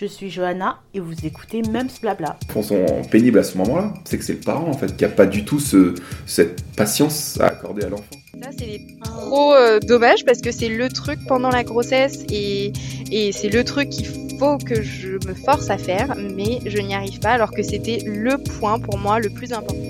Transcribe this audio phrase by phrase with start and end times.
[0.00, 2.36] Je suis Johanna et vous écoutez Mums Blabla.
[2.54, 5.08] Ils sont pénibles à ce moment-là, c'est que c'est le parent en fait qui a
[5.08, 8.04] pas du tout ce, cette patience à accorder à l'enfant.
[8.40, 12.72] Ça, c'est trop euh, dommage parce que c'est le truc pendant la grossesse et,
[13.10, 14.06] et c'est le truc qu'il
[14.38, 17.98] faut que je me force à faire, mais je n'y arrive pas alors que c'était
[18.06, 19.82] le point pour moi le plus important.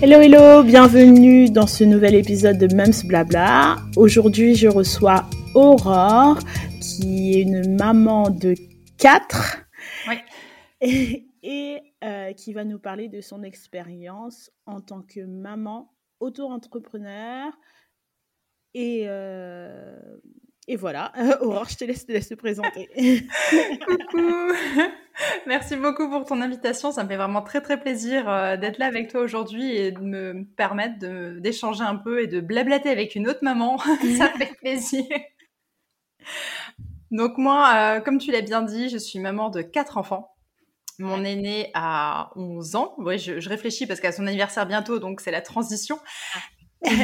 [0.00, 3.76] Hello hello, bienvenue dans ce nouvel épisode de Mums Blabla.
[3.96, 6.38] Aujourd'hui, je reçois Aurore,
[6.80, 8.54] qui est une maman de
[9.04, 9.66] 4
[10.80, 17.52] et, euh, qui va nous parler de son expérience en tant que maman auto-entrepreneur.
[18.72, 20.16] Et, euh,
[20.68, 21.12] et voilà,
[21.42, 22.88] Aurore, je te laisse, te, laisse te présenter.
[23.86, 24.52] Coucou
[25.46, 26.90] Merci beaucoup pour ton invitation.
[26.90, 30.00] Ça me fait vraiment très très plaisir euh, d'être là avec toi aujourd'hui et de
[30.00, 30.98] me permettre
[31.40, 33.76] d'échanger un peu et de blablater avec une autre maman.
[33.76, 35.04] Ça me fait plaisir.
[37.14, 40.34] Donc moi, euh, comme tu l'as bien dit, je suis maman de quatre enfants.
[40.98, 42.94] Mon aîné a 11 ans.
[42.98, 46.00] Oui, je, réfléchis parce qu'à son anniversaire bientôt, donc c'est la transition.
[46.34, 46.38] Ah.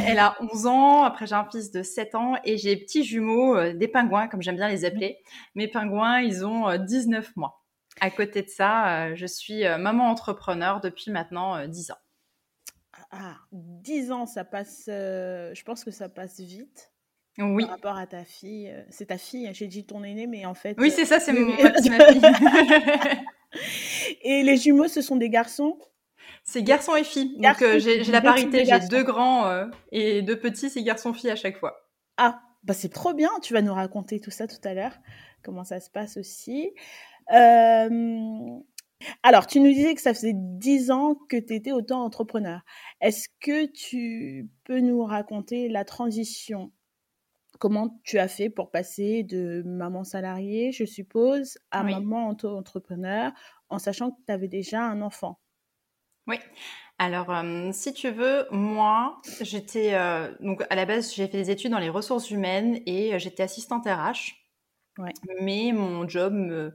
[0.09, 1.05] Elle a 11 ans.
[1.05, 4.43] Après, j'ai un fils de 7 ans et j'ai petits jumeaux, euh, des pingouins, comme
[4.43, 5.19] j'aime bien les appeler.
[5.55, 7.63] Mes pingouins, ils ont 19 euh, mois.
[8.01, 11.99] À côté de ça, je suis maman entrepreneur depuis maintenant 10 ans.
[13.13, 14.85] Ah, 10 ans, ça passe.
[14.89, 16.90] je pense que ça passe vite.
[17.41, 17.65] Oui.
[17.65, 18.69] Par rapport à ta fille.
[18.69, 20.77] Euh, c'est ta fille, j'ai dit ton aîné, mais en fait.
[20.79, 21.33] Oui, c'est ça, c'est
[21.91, 22.23] ma fille.
[24.23, 25.79] et les jumeaux, ce sont des garçons?
[26.45, 27.37] C'est garçons et filles.
[27.39, 31.37] Donc euh, j'ai la parité, j'ai deux grands euh, et deux petits, c'est garçons-filles à
[31.37, 31.77] chaque fois.
[32.17, 34.97] Ah, bah c'est trop bien, tu vas nous raconter tout ça tout à l'heure,
[35.43, 36.71] comment ça se passe aussi.
[39.23, 42.61] Alors, tu nous disais que ça faisait dix ans que tu étais auto-entrepreneur.
[43.01, 46.71] Est-ce que tu peux nous raconter la transition
[47.61, 53.31] comment tu as fait pour passer de maman salariée, je suppose, à maman auto-entrepreneur,
[53.69, 55.39] en sachant que tu avais déjà un enfant?
[56.27, 56.37] Oui.
[56.99, 57.33] Alors,
[57.73, 59.93] si tu veux, moi, j'étais
[60.41, 63.87] donc à la base, j'ai fait des études dans les ressources humaines et j'étais assistante
[63.87, 64.37] RH.
[65.41, 66.73] Mais mon job,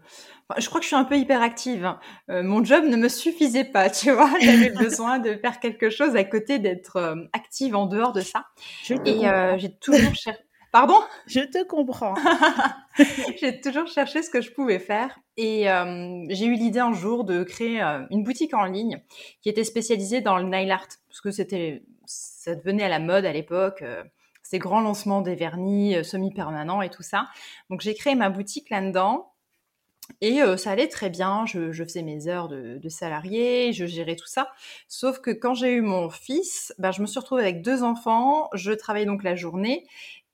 [0.58, 1.86] je crois que je suis un peu hyperactive.
[1.86, 2.00] Hein.
[2.28, 4.32] mon job ne me suffisait pas, tu vois?
[4.40, 8.46] J'avais besoin de faire quelque chose à côté, d'être active en dehors de ça.
[8.90, 9.22] et
[9.58, 10.45] j'ai toujours cherché.
[10.76, 11.00] Pardon?
[11.26, 12.16] Je te comprends.
[13.40, 17.24] j'ai toujours cherché ce que je pouvais faire et euh, j'ai eu l'idée un jour
[17.24, 19.02] de créer euh, une boutique en ligne
[19.42, 23.24] qui était spécialisée dans le nail art parce que c'était ça devenait à la mode
[23.24, 23.84] à l'époque.
[23.84, 24.04] Euh,
[24.44, 27.30] ces grands lancements des vernis semi-permanents et tout ça.
[27.70, 29.32] Donc j'ai créé ma boutique là-dedans
[30.20, 34.28] et ça allait très bien, je, faisais mes heures de, de, salarié, je gérais tout
[34.28, 34.52] ça.
[34.88, 38.50] Sauf que quand j'ai eu mon fils, ben, je me suis retrouvée avec deux enfants,
[38.54, 39.88] je travaillais donc la journée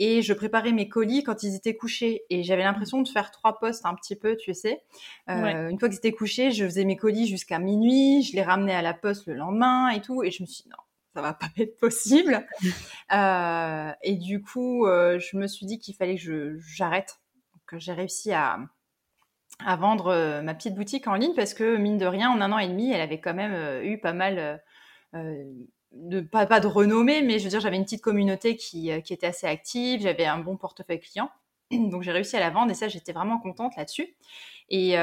[0.04, 2.24] et je préparais mes colis quand ils étaient couchés.
[2.30, 4.84] Et j'avais l'impression de faire trois postes un petit peu, tu sais.
[5.28, 8.82] Une fois qu'ils étaient couchés, je faisais mes colis jusqu'à minuit, je les ramenais à
[8.82, 10.24] la poste le lendemain et tout.
[10.24, 10.78] Et je me suis dit, non,
[11.14, 12.48] ça va pas être possible.
[14.04, 17.20] et du coup, je me suis dit qu'il fallait que j'arrête.
[17.54, 18.60] Donc j'ai réussi à
[19.66, 22.52] à vendre euh, ma petite boutique en ligne parce que mine de rien, en un
[22.52, 24.62] an et demi, elle avait quand même euh, eu pas mal
[25.14, 25.44] euh,
[25.92, 29.14] de pas, pas de renommée, mais je veux dire, j'avais une petite communauté qui, qui
[29.14, 31.30] était assez active, j'avais un bon portefeuille client.
[31.72, 34.16] Donc j'ai réussi à la vendre et ça, j'étais vraiment contente là-dessus.
[34.70, 34.96] Et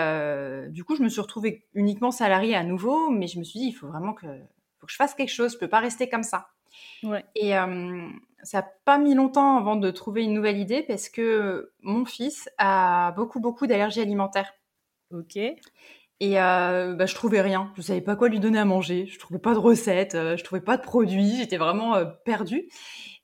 [0.70, 3.66] du coup, je me suis retrouvée uniquement salariée à nouveau, mais je me suis dit,
[3.66, 4.26] il faut vraiment que,
[4.78, 6.48] faut que je fasse quelque chose, je peux pas rester comme ça.
[7.02, 7.24] Ouais.
[7.34, 7.50] Et
[8.42, 12.48] ça n'a pas mis longtemps avant de trouver une nouvelle idée parce que mon fils
[12.58, 14.54] a beaucoup, beaucoup d'allergies alimentaires.
[15.10, 15.38] Ok.
[16.20, 17.72] Et euh, bah, je trouvais rien.
[17.76, 19.06] Je savais pas quoi lui donner à manger.
[19.06, 20.14] Je trouvais pas de recettes.
[20.14, 21.36] Euh, je trouvais pas de produits.
[21.36, 22.68] J'étais vraiment euh, perdue.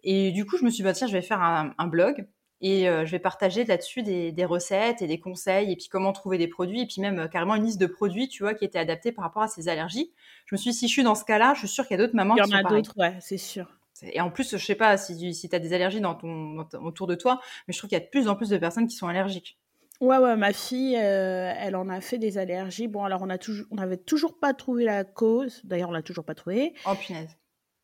[0.05, 2.27] Et du coup, je me suis dit, bah, tiens, je vais faire un, blog
[2.61, 6.13] et euh, je vais partager là-dessus des, des, recettes et des conseils et puis comment
[6.13, 8.79] trouver des produits et puis même carrément une liste de produits, tu vois, qui étaient
[8.79, 10.13] adaptés par rapport à ses allergies.
[10.47, 12.01] Je me suis dit, si je suis dans ce cas-là, je suis sûre qu'il y
[12.01, 13.67] a d'autres mamans qui sont Il y en a d'autres, ouais, c'est sûr.
[14.03, 17.07] Et en plus, je sais pas si, si tu as des allergies dans ton, autour
[17.07, 18.97] de toi, mais je trouve qu'il y a de plus en plus de personnes qui
[18.97, 19.59] sont allergiques.
[20.05, 22.89] Ouais, ouais, ma fille, euh, elle en a fait des allergies.
[22.89, 25.63] Bon, alors on a toujours, on n'avait toujours pas trouvé la cause.
[25.65, 26.75] D'ailleurs, on l'a toujours pas trouvé.
[26.87, 27.39] Oh punaise.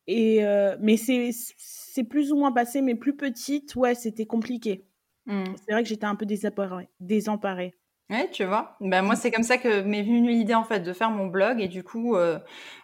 [0.05, 4.85] Et euh, mais c'est, plus ou moins passé, mais plus petite, ouais, c'était compliqué.
[5.25, 5.45] Hmm.
[5.55, 6.89] C'est vrai que j'étais un peu désemparée.
[6.99, 7.73] désemparée.
[8.11, 8.75] Ouais, tu vois.
[8.81, 11.61] Ben, moi, c'est comme ça que m'est venue l'idée, en fait, de faire mon blog.
[11.61, 12.39] Et du coup, euh,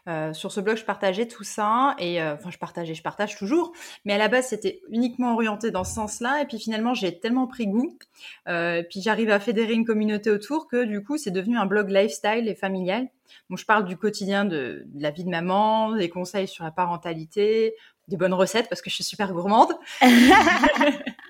[0.08, 1.96] euh, sur ce blog, je partageais tout ça.
[2.00, 3.74] Et euh, enfin, je partageais, je partage toujours.
[4.06, 6.42] Mais à la base, c'était uniquement orienté dans ce sens-là.
[6.42, 7.98] Et puis finalement, j'ai tellement pris goût.
[8.46, 12.48] puis j'arrive à fédérer une communauté autour que du coup, c'est devenu un blog lifestyle
[12.48, 13.10] et familial.
[13.50, 16.72] Donc, je parle du quotidien de, de la vie de maman, des conseils sur la
[16.72, 17.76] parentalité,
[18.08, 19.74] des bonnes recettes parce que je suis super gourmande.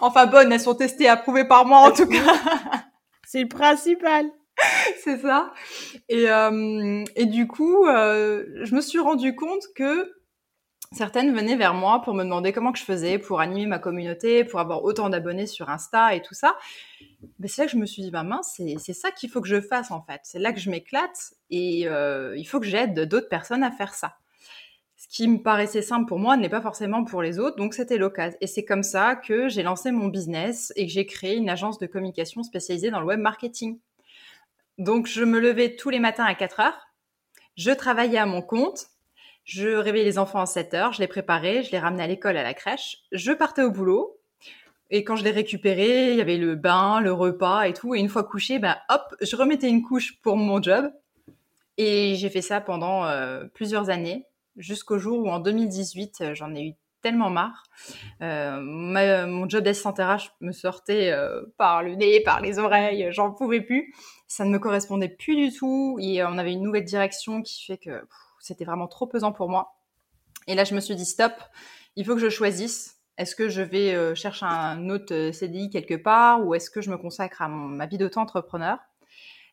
[0.00, 2.34] enfin bonnes, elles sont testées, approuvées par moi en tout cas.
[3.26, 4.26] C'est le principal.
[5.02, 5.52] c'est ça.
[6.08, 10.12] Et, euh, et du coup, euh, je me suis rendu compte que
[10.92, 14.44] certaines venaient vers moi pour me demander comment que je faisais pour animer ma communauté,
[14.44, 16.56] pour avoir autant d'abonnés sur Insta et tout ça.
[17.38, 19.48] Mais c'est là que je me suis dit, bah mince, c'est ça qu'il faut que
[19.48, 20.20] je fasse en fait.
[20.24, 23.94] C'est là que je m'éclate et euh, il faut que j'aide d'autres personnes à faire
[23.94, 24.16] ça.
[25.12, 28.38] Qui me paraissait simple pour moi n'est pas forcément pour les autres, donc c'était l'occasion.
[28.40, 31.78] Et c'est comme ça que j'ai lancé mon business et que j'ai créé une agence
[31.78, 33.78] de communication spécialisée dans le web marketing.
[34.78, 36.88] Donc je me levais tous les matins à 4 heures,
[37.58, 38.86] je travaillais à mon compte,
[39.44, 42.38] je réveillais les enfants à 7 heures, je les préparais, je les ramenais à l'école,
[42.38, 44.18] à la crèche, je partais au boulot.
[44.88, 47.94] Et quand je les récupérais, il y avait le bain, le repas et tout.
[47.94, 50.90] Et une fois couché, ben hop, je remettais une couche pour mon job.
[51.76, 54.26] Et j'ai fait ça pendant euh, plusieurs années,
[54.56, 57.64] jusqu'au jour où en 2018, euh, j'en ai eu tellement marre.
[58.20, 60.00] Euh, mon job d'assistante
[60.40, 63.92] me sortait euh, par le nez, par les oreilles, j'en pouvais plus.
[64.28, 65.98] Ça ne me correspondait plus du tout.
[66.00, 68.06] Et on avait une nouvelle direction qui fait que
[68.38, 69.74] c'était vraiment trop pesant pour moi.
[70.46, 71.32] Et là, je me suis dit, stop,
[71.96, 73.00] il faut que je choisisse.
[73.18, 76.96] Est-ce que je vais chercher un autre CDI quelque part ou est-ce que je me
[76.96, 78.78] consacre à ma vie d'auto-entrepreneur?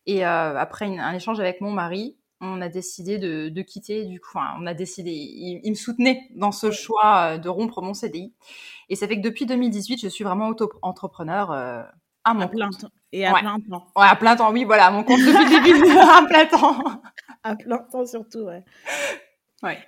[0.05, 4.06] Et après un échange avec mon mari, on a décidé de, de quitter.
[4.06, 5.12] Du coup, enfin, on a décidé.
[5.12, 8.33] Il, il, me soutenait dans ce choix de rompre mon CDI.
[8.89, 12.81] Et ça fait que depuis 2018, je suis vraiment auto-entrepreneur à mon à plein compte.
[12.81, 12.89] temps.
[13.12, 13.39] Et à Ouais.
[13.41, 13.88] plein temps.
[13.95, 17.01] Ouais, à plein temps, oui, voilà, à mon compte depuis le début, à plein temps.
[17.44, 18.63] À plein temps surtout, ouais.
[19.63, 19.80] Ouais.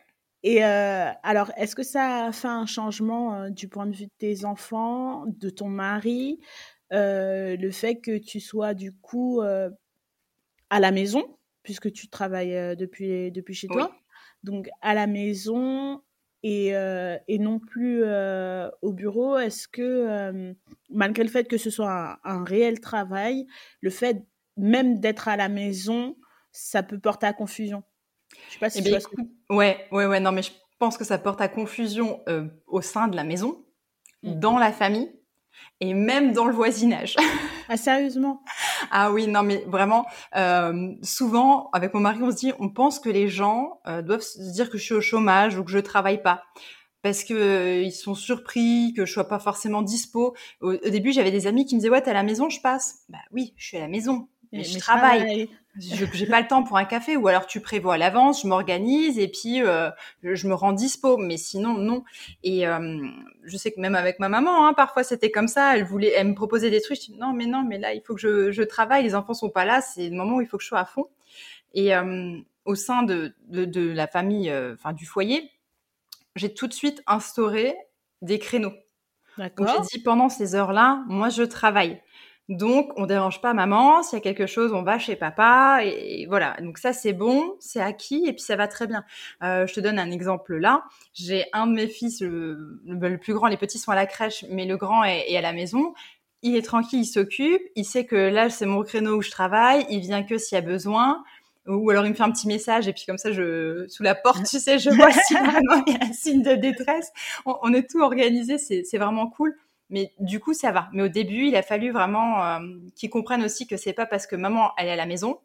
[0.43, 4.05] Et euh, alors, est-ce que ça a fait un changement euh, du point de vue
[4.05, 6.39] de tes enfants, de ton mari,
[6.93, 9.69] euh, le fait que tu sois du coup euh,
[10.71, 13.75] à la maison, puisque tu travailles depuis, depuis chez Oui.
[13.75, 13.91] toi,
[14.43, 16.01] donc à la maison
[16.43, 20.53] et, euh, et non plus euh, au bureau, est-ce que, euh,
[20.89, 23.45] malgré le fait que ce soit un, un réel travail,
[23.81, 24.23] le fait
[24.57, 26.17] même d'être à la maison,
[26.51, 27.83] ça peut porter à confusion?
[28.47, 30.31] Je sais pas si Eh tu bien, vois ce que- écoute, ouais, ouais, ouais, non,
[30.31, 32.23] mais je pense que ça porte à confusion
[32.67, 33.63] au sein de la maison,
[34.23, 34.39] Mm.
[34.39, 35.11] dans la famille
[35.79, 37.15] et même dans le voisinage.
[37.69, 38.43] Ah, sérieusement?
[38.91, 40.05] Ah oui, non, mais vraiment,
[40.35, 44.19] euh, souvent, avec mon mari, on se dit, on pense que les gens euh, doivent
[44.19, 46.43] se dire que je suis au chômage ou que je travaille pas.
[47.01, 50.35] Parce que euh, ils sont surpris que je sois pas forcément dispo.
[50.59, 52.59] Au, au début, j'avais des amis qui me disaient ouais, t'es à la maison, je
[52.59, 53.05] passe.
[53.07, 55.49] Bah oui, je suis à la maison, mais, je travaille.
[55.79, 58.47] Je j'ai pas le temps pour un café ou alors tu prévois à l'avance, je
[58.47, 59.89] m'organise et puis euh,
[60.21, 61.17] je, me rends dispo.
[61.17, 62.03] Mais sinon non.
[62.43, 63.07] Et euh,
[63.43, 65.77] je sais que même avec ma maman, hein, parfois c'était comme ça.
[65.77, 66.97] Elle voulait, elle me proposait des trucs.
[66.97, 69.03] Je dis non mais non mais là il faut que je, je travaille.
[69.03, 69.81] Les enfants sont pas là.
[69.81, 71.07] C'est le moment où il faut que je sois à fond.
[71.73, 75.49] Et euh, au sein de, de, de la famille, enfin du foyer,
[76.35, 77.75] j'ai tout de suite instauré
[78.21, 78.73] des créneaux.
[79.37, 82.01] Donc j'ai dit pendant ces heures-là, moi je travaille.
[82.49, 86.21] Donc on dérange pas maman, s'il y a quelque chose, on va chez papa et,
[86.23, 86.57] et voilà.
[86.61, 89.05] Donc ça c'est bon, c'est acquis et puis ça va très bien.
[89.43, 90.83] Euh, je te donne un exemple là.
[91.13, 94.05] J'ai un de mes fils, le, le- le plus grand, les petits sont à la
[94.05, 95.93] crèche, mais le grand est, est à la maison.
[96.43, 99.85] Il est tranquille, il s'occupe, il sait que là c'est mon créneau où je travaille,
[99.89, 101.23] il vient que s'il y a besoin.
[101.67, 104.15] Ou alors il me fait un petit message et puis comme ça je sous la
[104.15, 107.11] porte tu sais je vois si vraiment il y a un signe de détresse.
[107.45, 109.55] On, on est tout organisé, c'est c'est vraiment cool.
[109.91, 110.89] Mais du coup, ça va.
[110.93, 112.59] Mais au début, il a fallu vraiment euh,
[112.95, 115.39] qu'ils comprennent aussi que c'est pas parce que maman elle est à la maison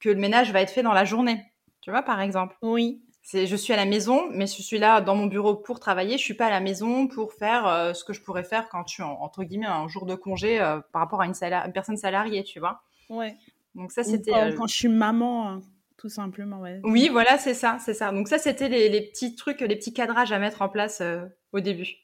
[0.00, 1.40] que le ménage va être fait dans la journée.
[1.80, 2.56] Tu vois, par exemple.
[2.62, 3.02] Oui.
[3.22, 6.18] C'est je suis à la maison, mais je suis là dans mon bureau pour travailler.
[6.18, 8.88] Je suis pas à la maison pour faire euh, ce que je pourrais faire quand
[8.88, 11.34] suis en- entre guillemets un jour de congé euh, par rapport à une,
[11.72, 12.82] personne salariée, tu vois.
[13.08, 13.36] Ouais.
[13.76, 14.32] Donc ça, c'était.
[14.32, 15.60] quand, quand je suis maman, hein,
[15.96, 16.80] tout simplement, ouais.
[16.82, 18.10] Oui, voilà, c'est ça, c'est ça.
[18.10, 21.24] Donc ça, c'était les, les petits trucs, les petits cadrages à mettre en place euh,
[21.52, 21.94] au début.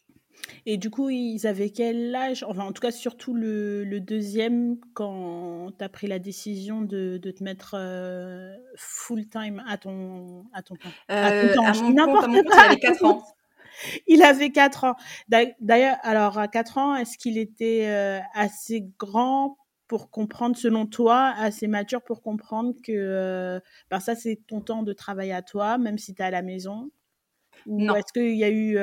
[0.66, 2.44] Et du coup, ils avaient quel âge?
[2.44, 7.18] Enfin, en tout cas, surtout le, le deuxième, quand tu as pris la décision de,
[7.18, 10.94] de te mettre euh, full-time à ton, à ton temps.
[11.20, 13.22] À Euh, ton temps, à mon compte, à mon compte, il avait 4 ans.
[14.06, 14.96] Il avait 4 ans.
[15.28, 20.86] D'a- D'ailleurs, alors à 4 ans, est-ce qu'il était euh, assez grand pour comprendre, selon
[20.86, 25.78] toi, assez mature pour comprendre que ben ça, c'est ton temps de travail à toi,
[25.78, 26.90] même si tu es à la maison?
[27.66, 27.94] Ou Non.
[27.94, 28.78] est-ce qu'il y a eu...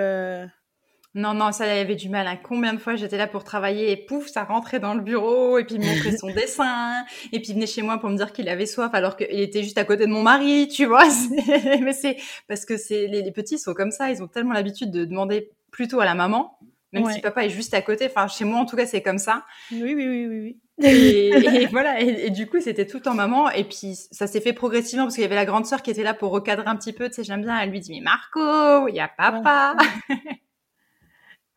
[1.17, 2.27] Non, non, ça, il avait du mal.
[2.27, 2.37] hein.
[2.43, 5.63] Combien de fois j'étais là pour travailler et pouf, ça rentrait dans le bureau et
[5.63, 8.33] puis il me montrait son dessin et puis il venait chez moi pour me dire
[8.33, 11.05] qu'il avait soif alors qu'il était juste à côté de mon mari, tu vois.
[11.81, 12.17] Mais c'est
[12.49, 15.51] parce que c'est les, les petits sont comme ça, ils ont tellement l'habitude de demander
[15.71, 16.59] plutôt à la maman,
[16.91, 17.13] même Ouais.
[17.13, 18.07] si papa est juste à côté.
[18.07, 19.45] Enfin, chez moi en tout cas, c'est comme ça.
[19.71, 20.39] Oui, oui, oui, oui.
[20.41, 20.57] oui.
[20.85, 21.29] Et,
[21.61, 23.49] et voilà, et, et du coup, c'était tout en maman.
[23.51, 26.03] Et puis, ça s'est fait progressivement parce qu'il y avait la grande sœur qui était
[26.03, 27.07] là pour recadrer un petit peu.
[27.07, 27.57] Tu sais, j'aime bien.
[27.59, 29.75] Elle lui dit, mais Marco, il y a papa.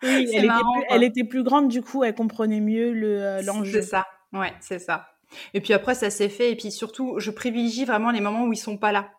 [0.03, 0.97] Oui, elle, marrant, était plus, quoi.
[0.97, 3.83] elle était plus grande, du coup, elle comprenait mieux le, euh, l'enjeu.
[3.83, 4.07] C'est ça.
[4.33, 5.09] Ouais, c'est ça.
[5.55, 6.53] Et puis après, ça s'est fait.
[6.53, 9.11] Et puis surtout, je privilégie vraiment les moments où ils sont pas là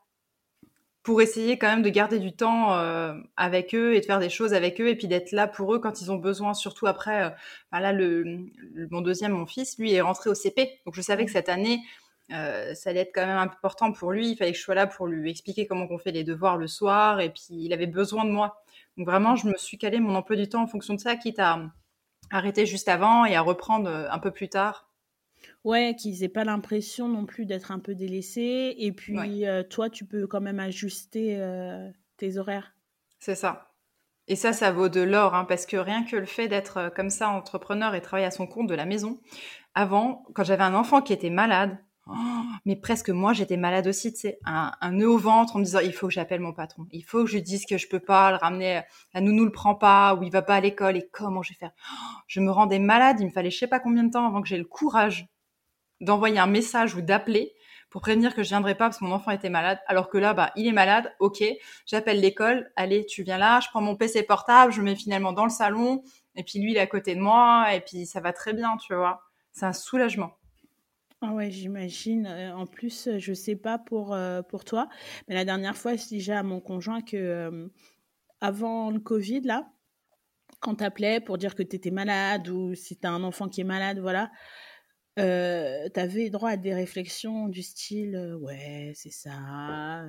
[1.03, 4.29] pour essayer quand même de garder du temps euh, avec eux et de faire des
[4.29, 6.53] choses avec eux et puis d'être là pour eux quand ils ont besoin.
[6.53, 7.29] Surtout après, euh,
[7.71, 8.45] là, le,
[8.91, 10.79] mon deuxième, mon fils, lui, est rentré au CP.
[10.85, 11.79] Donc je savais que cette année,
[12.31, 14.31] euh, ça allait être quand même important pour lui.
[14.31, 16.67] Il fallait que je sois là pour lui expliquer comment on fait les devoirs le
[16.67, 18.61] soir et puis il avait besoin de moi.
[18.99, 21.39] Donc vraiment, je me suis calé mon emploi du temps en fonction de ça, quitte
[21.39, 21.71] à
[22.29, 24.89] arrêter juste avant et à reprendre un peu plus tard
[25.63, 28.75] Ouais, qu'ils aient pas l'impression non plus d'être un peu délaissés.
[28.77, 32.73] Et puis, euh, toi, tu peux quand même ajuster euh, tes horaires.
[33.19, 33.73] C'est ça.
[34.27, 36.89] Et ça, ça vaut de l'or, hein, parce que rien que le fait d'être euh,
[36.89, 39.19] comme ça, entrepreneur et travailler à son compte de la maison,
[39.75, 41.77] avant, quand j'avais un enfant qui était malade,
[42.09, 45.63] oh, mais presque moi, j'étais malade aussi, tu sais, un, nœud au ventre en me
[45.63, 47.99] disant, il faut que j'appelle mon patron, il faut que je dise que je peux
[47.99, 48.81] pas le ramener,
[49.13, 51.57] la nounou le prend pas, ou il va pas à l'école, et comment je vais
[51.57, 51.71] faire?
[51.91, 54.41] Oh, Je me rendais malade, il me fallait je sais pas combien de temps avant
[54.41, 55.27] que j'ai le courage
[56.01, 57.53] d'envoyer un message ou d'appeler
[57.89, 59.79] pour prévenir que je viendrai pas parce que mon enfant était malade.
[59.87, 61.43] Alors que là, bah, il est malade, ok,
[61.85, 65.43] j'appelle l'école, allez, tu viens là, je prends mon PC portable, je mets finalement dans
[65.43, 66.03] le salon,
[66.35, 68.77] et puis lui, il est à côté de moi, et puis ça va très bien,
[68.77, 69.21] tu vois.
[69.51, 70.38] C'est un soulagement.
[71.21, 72.25] Ah ouais, j'imagine.
[72.27, 74.87] Euh, en plus, je sais pas pour, euh, pour toi,
[75.27, 77.67] mais la dernière fois, je disais à mon conjoint que euh,
[78.39, 79.69] avant le Covid, là,
[80.61, 83.49] quand tu appelais pour dire que tu étais malade ou si tu as un enfant
[83.49, 84.31] qui est malade, voilà,
[85.19, 90.05] euh, tu avais droit à des réflexions du style euh, ouais c'est ça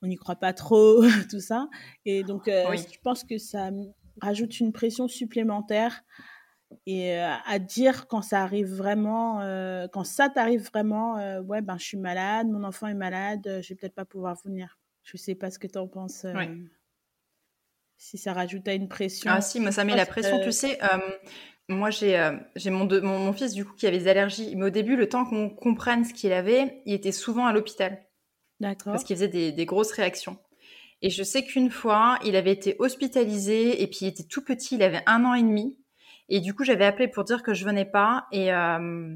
[0.00, 1.68] on n'y croit pas trop tout ça
[2.06, 3.70] et donc euh, je pense que ça
[4.20, 6.02] rajoute une pression supplémentaire
[6.86, 9.38] et à dire quand ça arrive vraiment
[9.92, 13.74] quand ça t'arrive vraiment ouais ben je suis malade mon enfant est malade je vais
[13.74, 16.26] peut-être pas pouvoir venir je sais pas ce que tu en penses
[17.96, 20.78] si ça rajoute à une pression ah si moi ça met la pression tu sais
[21.68, 22.32] moi, j'ai euh,
[22.66, 24.54] mon, mon, fils, du coup, qui avait des allergies.
[24.56, 28.04] Mais au début, le temps qu'on comprenne ce qu'il avait, il était souvent à l'hôpital.
[28.60, 28.92] D'accord.
[28.92, 30.38] Parce qu'il faisait des, des, grosses réactions.
[31.00, 34.76] Et je sais qu'une fois, il avait été hospitalisé et puis il était tout petit,
[34.76, 35.76] il avait un an et demi.
[36.32, 38.26] Et du coup, j'avais appelé pour dire que je venais pas.
[38.32, 39.14] Et, euh,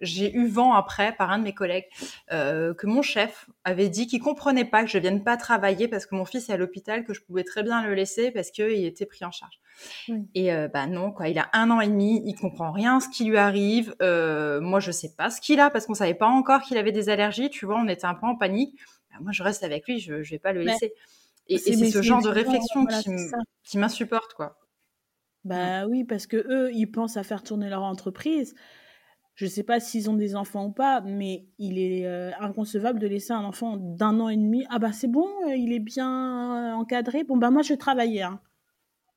[0.00, 1.86] j'ai eu vent après par un de mes collègues
[2.32, 6.06] euh, que mon chef avait dit qu'il comprenait pas que je vienne pas travailler parce
[6.06, 8.84] que mon fils est à l'hôpital, que je pouvais très bien le laisser parce qu'il
[8.84, 9.60] était pris en charge.
[10.34, 13.08] Et euh, bah non, quoi, il a un an et demi, il comprend rien ce
[13.08, 13.94] qui lui arrive.
[14.02, 16.92] Euh, moi, je sais pas ce qu'il a parce qu'on savait pas encore qu'il avait
[16.92, 17.50] des allergies.
[17.50, 18.78] Tu vois, on était un peu en panique.
[19.10, 20.94] Bah, moi, je reste avec lui, je, je vais pas le laisser.
[21.48, 22.86] et, c'est ce genre de réflexion
[23.64, 24.56] qui m'insupporte, quoi.
[25.48, 28.54] Bah oui, parce que eux, ils pensent à faire tourner leur entreprise.
[29.34, 32.98] Je ne sais pas s'ils ont des enfants ou pas, mais il est euh, inconcevable
[32.98, 34.66] de laisser un enfant d'un an et demi.
[34.68, 37.22] Ah bah c'est bon, euh, il est bien euh, encadré.
[37.22, 38.22] Bon bah moi je travaillais.
[38.22, 38.40] Hein.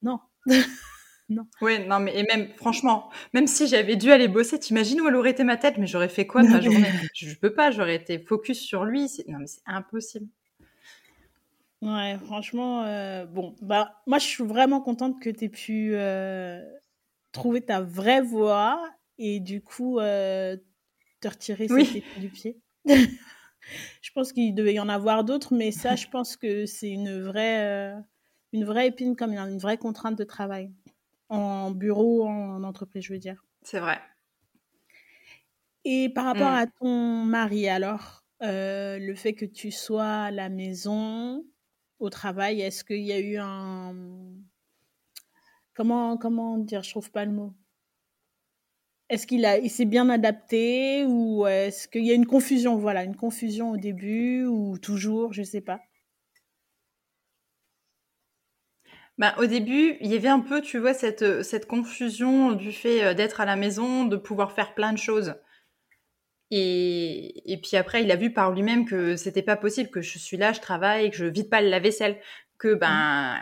[0.04, 0.20] Non.
[1.30, 1.48] non.
[1.60, 5.16] Oui, non mais et même franchement, même si j'avais dû aller bosser, t'imagines où elle
[5.16, 6.92] aurait été ma tête, mais j'aurais fait quoi de ma journée?
[7.16, 9.10] Je ne peux pas, j'aurais été focus sur lui.
[9.28, 10.28] Non mais c'est impossible.
[11.82, 12.84] Ouais, franchement,
[13.26, 15.96] bon, bah moi je suis vraiment contente que tu aies pu
[17.32, 18.80] trouver ta vraie voie
[19.18, 20.58] et du coup euh,
[21.20, 22.04] te retirer oui.
[22.18, 22.60] du pied.
[22.86, 27.22] je pense qu'il devait y en avoir d'autres, mais ça, je pense que c'est une
[27.22, 28.00] vraie, euh,
[28.54, 30.72] une vraie épine, comme une vraie contrainte de travail.
[31.30, 33.46] En bureau, en entreprise, je veux dire.
[33.62, 34.00] C'est vrai.
[35.86, 36.56] Et par rapport mm.
[36.56, 41.46] à ton mari, alors, euh, le fait que tu sois à la maison,
[42.02, 43.96] au travail, est-ce qu'il y a eu un.
[45.74, 47.54] Comment, comment dire Je trouve pas le mot.
[49.10, 53.04] Est-ce qu'il a, il s'est bien adapté ou est-ce qu'il y a une confusion, voilà,
[53.04, 55.82] une confusion au début ou toujours, je sais pas.
[59.18, 63.04] Bah, au début, il y avait un peu, tu vois, cette, cette confusion du fait
[63.04, 65.36] euh, d'être à la maison, de pouvoir faire plein de choses.
[66.52, 70.20] Et, et puis après, il a vu par lui-même que c'était pas possible, que je
[70.20, 72.18] suis là, je travaille, que je vide pas la vaisselle.
[72.58, 73.40] Que ben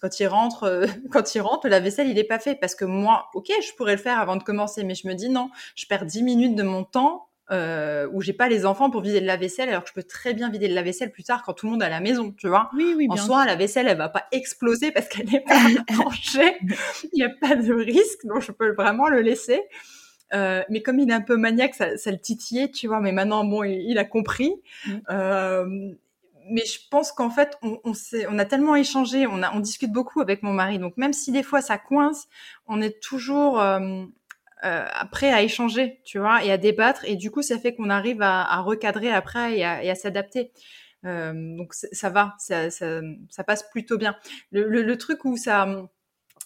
[0.00, 2.54] quand il rentre euh, quand il rentre la vaisselle il est pas fait.
[2.54, 5.28] Parce que moi ok je pourrais le faire avant de commencer mais je me dis
[5.28, 9.00] non je perds 10 minutes de mon temps euh, où j'ai pas les enfants pour
[9.00, 11.52] vider la vaisselle alors que je peux très bien vider la vaisselle plus tard quand
[11.52, 12.70] tout le monde est à la maison tu vois.
[12.76, 15.58] Oui oui en soi la vaisselle elle va pas exploser parce qu'elle n'est pas
[15.92, 16.56] tranchée
[17.12, 19.64] il n'y a pas de risque donc je peux vraiment le laisser
[20.34, 23.00] euh, mais comme il est un peu maniaque, ça, ça le titillait, tu vois.
[23.00, 24.54] Mais maintenant, bon, il, a compris.
[24.86, 24.92] Mmh.
[25.10, 25.92] Euh,
[26.50, 27.92] mais je pense qu'en fait, on, on,
[28.28, 30.78] on, a tellement échangé, on, a, on discute beaucoup avec mon mari.
[30.78, 32.28] Donc même si des fois ça coince,
[32.66, 34.04] on est toujours euh,
[34.64, 37.04] euh, prêt à échanger, tu vois, et à débattre.
[37.04, 40.52] Et du coup, ça fait qu'on arrive à, à, recadrer après et à, à s'adapter.
[41.06, 44.16] Euh, donc ça va, ça, ça, ça, passe plutôt bien.
[44.50, 45.66] Le, le, le, truc où ça,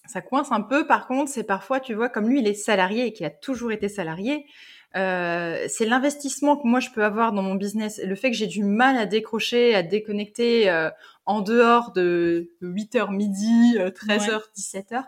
[0.07, 3.07] ça coince un peu, par contre, c'est parfois, tu vois, comme lui, il est salarié
[3.07, 4.47] et qu'il a toujours été salarié.
[4.97, 8.01] euh, c'est l'investissement que moi je peux avoir dans mon business.
[8.05, 10.91] Le fait que j'ai du mal à décrocher, à déconnecter euh,
[11.27, 15.05] en dehors de 8h midi, 13h, 17h.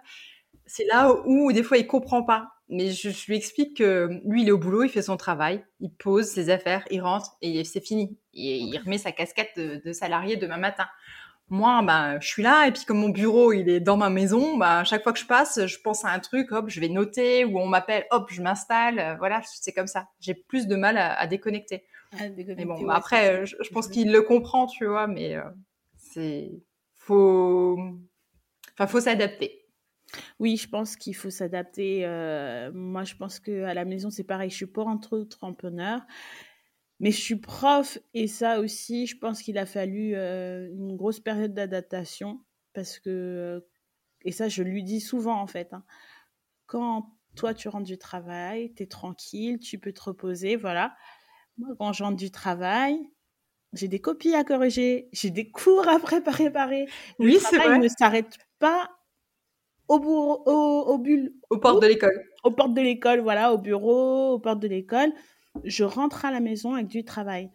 [0.66, 2.48] C'est là où, des fois il comprend pas.
[2.68, 5.90] Mais je, lui explique que lui il est au boulot, il fait son travail, il
[5.90, 8.18] pose ses affaires, il rentre et c'est fini.
[8.34, 10.88] Et il remet sa casquette de, de salarié demain matin
[11.48, 14.56] moi, bah, je suis là et puis comme mon bureau il est dans ma maison,
[14.56, 17.44] bah, chaque fois que je passe, je pense à un truc, hop, je vais noter
[17.44, 18.98] ou on m'appelle, hop, je m'installe.
[18.98, 20.08] Euh, voilà, c'est comme ça.
[20.20, 21.84] J'ai plus de mal à, déconnecter.
[22.20, 25.42] mais bon, bah, après, je, pense qu'il le comprend, tu vois, mais euh,
[25.96, 26.50] c'est
[27.06, 27.78] faut,
[28.72, 29.66] enfin, faut s'adapter.
[30.38, 32.04] Oui, je pense qu'il faut s'adapter.
[32.04, 34.50] Euh, moi, je pense que à la maison, c'est pareil.
[34.50, 36.00] Je suis pas entrepreneur.
[37.00, 41.20] Mais je suis prof et ça aussi, je pense qu'il a fallu euh, une grosse
[41.20, 42.40] période d'adaptation
[42.72, 43.64] parce que,
[44.22, 45.84] et ça je lui dis souvent en fait, hein,
[46.66, 50.94] quand toi tu rentres du travail, tu es tranquille, tu peux te reposer, voilà.
[51.58, 52.98] Moi quand je rentre du travail,
[53.74, 56.86] j'ai des copies à corriger, j'ai des cours à préparer.
[57.18, 57.78] oui, c'est vrai.
[57.78, 58.88] ne s'arrête pas
[59.88, 61.34] au, bureau, au, au bulle.
[61.50, 62.18] Aux portes de l'école.
[62.42, 65.12] Aux portes de l'école, voilà, au bureau, aux portes de l'école
[65.64, 67.50] je rentre à la maison avec du travail.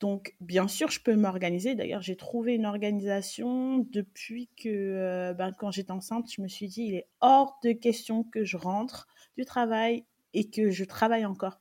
[0.00, 1.74] Donc, bien sûr, je peux m'organiser.
[1.74, 6.68] D'ailleurs, j'ai trouvé une organisation depuis que, euh, ben, quand j'étais enceinte, je me suis
[6.68, 9.06] dit, il est hors de question que je rentre
[9.38, 11.60] du travail et que je travaille encore.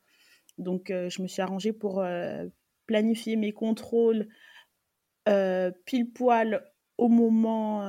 [0.58, 2.46] Donc, euh, je me suis arrangée pour euh,
[2.88, 4.28] planifier mes contrôles
[5.86, 6.64] pile poil
[7.00, 7.80] au moment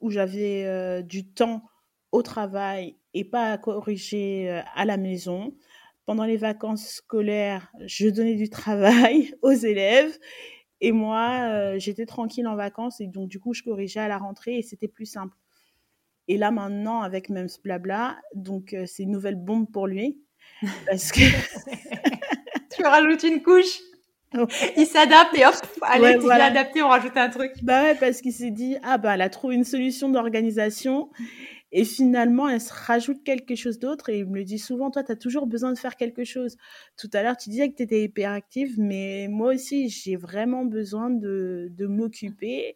[0.00, 1.62] où j'avais du temps
[2.12, 5.54] au travail et pas à corriger à la maison
[6.10, 10.18] pendant les vacances scolaires, je donnais du travail aux élèves.
[10.80, 14.18] Et moi, euh, j'étais tranquille en vacances et donc du coup, je corrigeais à la
[14.18, 15.36] rentrée et c'était plus simple.
[16.26, 20.20] Et là maintenant, avec même ce blabla, donc euh, c'est une nouvelle bombe pour lui
[20.86, 21.20] parce que
[22.74, 23.78] tu rajoutes une couche.
[24.76, 26.46] Il s'adapte et hop, allez, tu voilà.
[26.46, 27.52] adapté, on rajoute un truc.
[27.62, 31.08] Bah ouais, parce qu'il s'est dit, ah bah, elle a trouvé une solution d'organisation
[31.72, 35.04] et finalement, elle se rajoute quelque chose d'autre et il me le dit souvent, toi,
[35.04, 36.56] tu as toujours besoin de faire quelque chose.
[36.96, 41.10] Tout à l'heure, tu disais que tu étais hyperactive, mais moi aussi, j'ai vraiment besoin
[41.10, 42.74] de, de m'occuper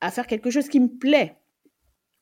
[0.00, 1.36] à faire quelque chose qui me plaît.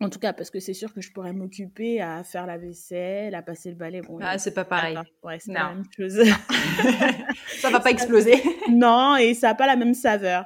[0.00, 3.34] En tout cas, parce que c'est sûr que je pourrais m'occuper à faire la vaisselle,
[3.34, 4.00] à passer le balai.
[4.00, 4.96] Bon, ah, c'est pas pareil.
[5.24, 6.22] Ouais, c'est la même chose.
[7.60, 8.40] ça va pas exploser.
[8.70, 10.44] non, et ça n'a pas la même saveur.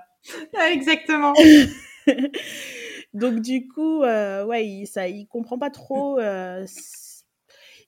[0.71, 1.35] exactement.
[3.15, 6.19] Donc du coup, euh, ouais, il, ça, comprend pas trop.
[6.19, 6.67] Euh,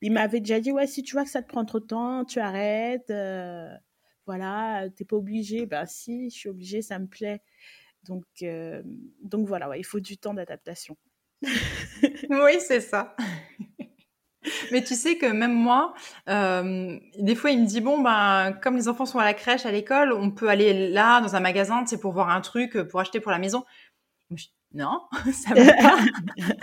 [0.02, 2.24] il m'avait déjà dit, ouais, si tu vois que ça te prend trop de temps,
[2.24, 3.10] tu arrêtes.
[3.10, 3.68] Euh,
[4.26, 5.66] voilà, t'es pas obligé.
[5.66, 7.40] Ben si, je suis obligée, ça me plaît.
[8.02, 8.82] Donc, euh,
[9.22, 10.96] donc voilà, il faut du temps d'adaptation.
[11.42, 13.16] oui, c'est ça.
[14.72, 15.94] Mais tu sais que même moi,
[16.26, 19.72] des fois, il me dit bon ben comme les enfants sont à la crèche, à
[19.72, 23.20] l'école, on peut aller là dans un magasin, c'est pour voir un truc, pour acheter
[23.20, 23.64] pour la maison
[24.74, 25.00] non,
[25.32, 25.98] ça va pas.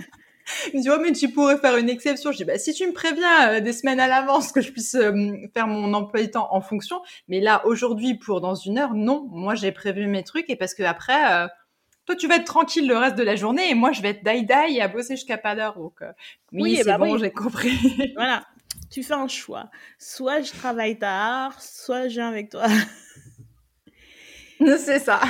[0.74, 2.32] Il me dit, oh, mais tu pourrais faire une exception.
[2.32, 4.95] Je dis, bah, si tu me préviens euh, des semaines à l'avance que je puisse
[4.95, 5.13] euh,
[5.54, 7.02] faire mon emploi du temps en fonction.
[7.30, 9.28] Mais là, aujourd'hui, pour dans une heure, non.
[9.32, 11.47] Moi, j'ai prévu mes trucs et parce que après, euh,
[12.06, 14.24] toi, tu vas être tranquille le reste de la journée et moi, je vais être
[14.26, 15.78] die-die et à bosser jusqu'à pas d'heure.
[15.78, 16.00] Donc,
[16.52, 17.78] oui, c'est bah bon, j'ai compris.
[18.15, 18.43] voilà.
[18.89, 19.69] Tu fais un choix.
[20.00, 22.65] Soit je travaille tard, soit je viens avec toi.
[24.60, 25.21] c'est ça.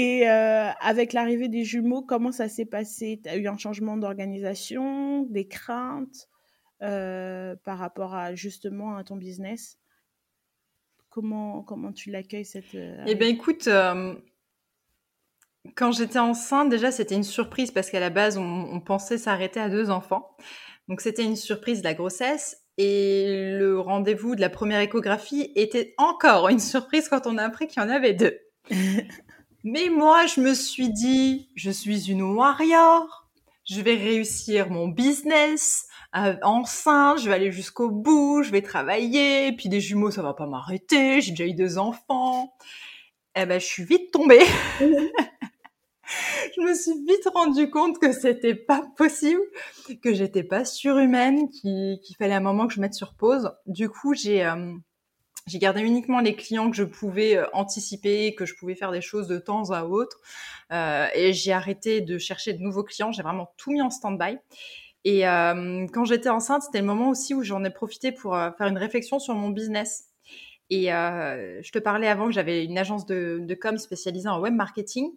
[0.00, 3.20] Et euh, avec l'arrivée des jumeaux, comment ça s'est passé?
[3.22, 6.30] Tu as eu un changement d'organisation, des craintes
[6.80, 9.78] euh, par rapport à justement à ton business?
[11.10, 13.68] Comment, comment tu l'accueilles cette euh, Eh bien écoute,
[15.74, 19.60] quand j'étais enceinte, déjà c'était une surprise parce qu'à la base on, on pensait s'arrêter
[19.60, 20.34] à deux enfants.
[20.88, 26.48] Donc c'était une surprise la grossesse et le rendez-vous de la première échographie était encore
[26.48, 28.38] une surprise quand on a appris qu'il y en avait deux.
[29.62, 33.28] Mais moi, je me suis dit, je suis une warrior,
[33.68, 39.52] je vais réussir mon business euh, enceinte, je vais aller jusqu'au bout, je vais travailler,
[39.52, 42.54] puis des jumeaux, ça va pas m'arrêter, j'ai déjà eu deux enfants.
[43.36, 44.40] Eh ben, je suis vite tombée.
[44.80, 49.42] je me suis vite rendu compte que c'était pas possible,
[50.02, 53.52] que j'étais pas surhumaine, qu'il fallait un moment que je mette sur pause.
[53.66, 54.72] Du coup, j'ai euh,
[55.46, 59.00] j'ai gardé uniquement les clients que je pouvais euh, anticiper, que je pouvais faire des
[59.00, 60.20] choses de temps à autre.
[60.72, 63.12] Euh, et j'ai arrêté de chercher de nouveaux clients.
[63.12, 64.38] J'ai vraiment tout mis en stand-by.
[65.04, 68.50] Et euh, quand j'étais enceinte, c'était le moment aussi où j'en ai profité pour euh,
[68.56, 70.06] faire une réflexion sur mon business.
[70.72, 74.54] Et je te parlais avant que j'avais une agence de, de com spécialisée en web
[74.54, 75.10] marketing.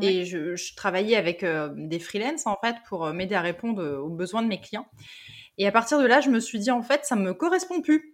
[0.00, 4.40] Et je, je, travaillais avec des freelances en fait pour m'aider à répondre aux besoins
[4.40, 4.86] de mes clients.
[5.58, 8.13] Et à partir de là, je me suis dit, en fait, ça me correspond plus.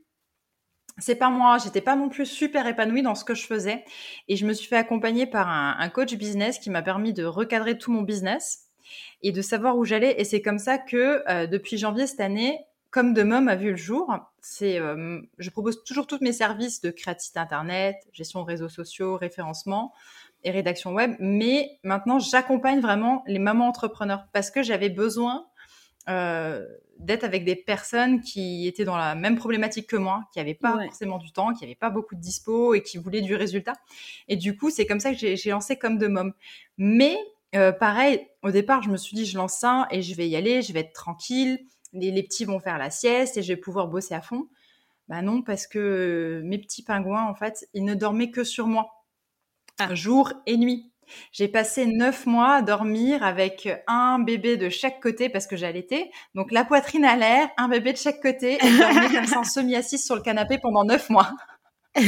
[1.00, 3.84] C'est pas moi, j'étais pas non plus super épanouie dans ce que je faisais.
[4.28, 7.78] Et je me suis fait accompagner par un, coach business qui m'a permis de recadrer
[7.78, 8.66] tout mon business
[9.22, 10.20] et de savoir où j'allais.
[10.20, 12.58] Et c'est comme ça que euh, depuis janvier cette année,
[12.90, 16.80] comme de Mom a vu le jour, c'est, euh, je propose toujours tous mes services
[16.80, 19.92] de créativité internet, gestion de réseaux sociaux, référencement
[20.42, 21.14] et rédaction web.
[21.20, 25.46] Mais maintenant, j'accompagne vraiment les mamans entrepreneurs parce que j'avais besoin
[26.08, 26.66] euh,
[27.00, 30.84] d'être avec des personnes qui étaient dans la même problématique que moi, qui n'avaient pas
[30.84, 33.74] forcément du temps, qui n'avaient pas beaucoup de dispo et qui voulaient du résultat.
[34.28, 36.32] Et du coup, c'est comme ça que j'ai lancé comme de Mom.
[36.78, 37.16] Mais
[37.54, 40.36] euh, pareil, au départ, je me suis dit, je lance ça et je vais y
[40.36, 43.88] aller, je vais être tranquille les, petits vont faire la sieste et je vais pouvoir
[43.88, 44.48] bosser à fond.
[45.08, 49.04] Bah non, parce que mes petits pingouins, en fait, ils ne dormaient que sur moi,
[49.78, 49.94] ah.
[49.94, 50.92] jour et nuit.
[51.32, 56.10] J'ai passé neuf mois à dormir avec un bébé de chaque côté parce que j'allaitais.
[56.34, 59.38] Donc la poitrine à l'air, un bébé de chaque côté et je dormais comme ça
[59.38, 61.30] en semi-assise sur le canapé pendant neuf mois.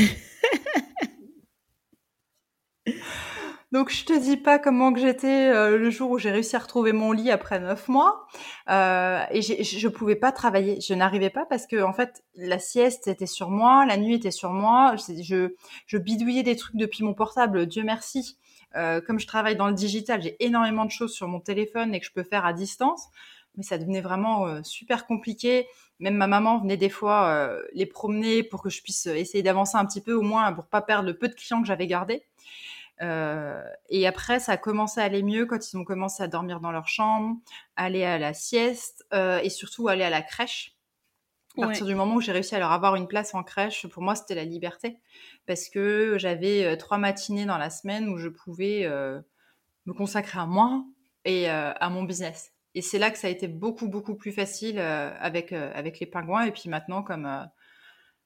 [3.72, 6.58] Donc je te dis pas comment que j'étais euh, le jour où j'ai réussi à
[6.58, 8.26] retrouver mon lit après neuf mois
[8.68, 13.08] euh, et je pouvais pas travailler, je n'arrivais pas parce que en fait la sieste
[13.08, 15.54] était sur moi, la nuit était sur moi, je,
[15.86, 18.36] je bidouillais des trucs depuis mon portable, Dieu merci.
[18.76, 22.00] Euh, comme je travaille dans le digital, j'ai énormément de choses sur mon téléphone et
[22.00, 23.08] que je peux faire à distance,
[23.56, 25.66] mais ça devenait vraiment euh, super compliqué.
[25.98, 29.76] Même ma maman venait des fois euh, les promener pour que je puisse essayer d'avancer
[29.76, 32.26] un petit peu au moins pour pas perdre le peu de clients que j'avais gardés.
[33.88, 36.70] Et après, ça a commencé à aller mieux quand ils ont commencé à dormir dans
[36.70, 37.37] leur chambre,
[37.74, 40.76] aller à la sieste et surtout aller à la crèche.
[41.58, 44.02] À partir du moment où j'ai réussi à leur avoir une place en crèche, pour
[44.02, 44.98] moi, c'était la liberté.
[45.46, 48.87] Parce que j'avais euh, trois matinées dans la semaine où je pouvais
[49.87, 50.85] me consacrer à moi
[51.24, 52.52] et à mon business.
[52.74, 56.44] Et c'est là que ça a été beaucoup, beaucoup plus facile avec, avec les pingouins.
[56.44, 57.26] Et puis maintenant, comme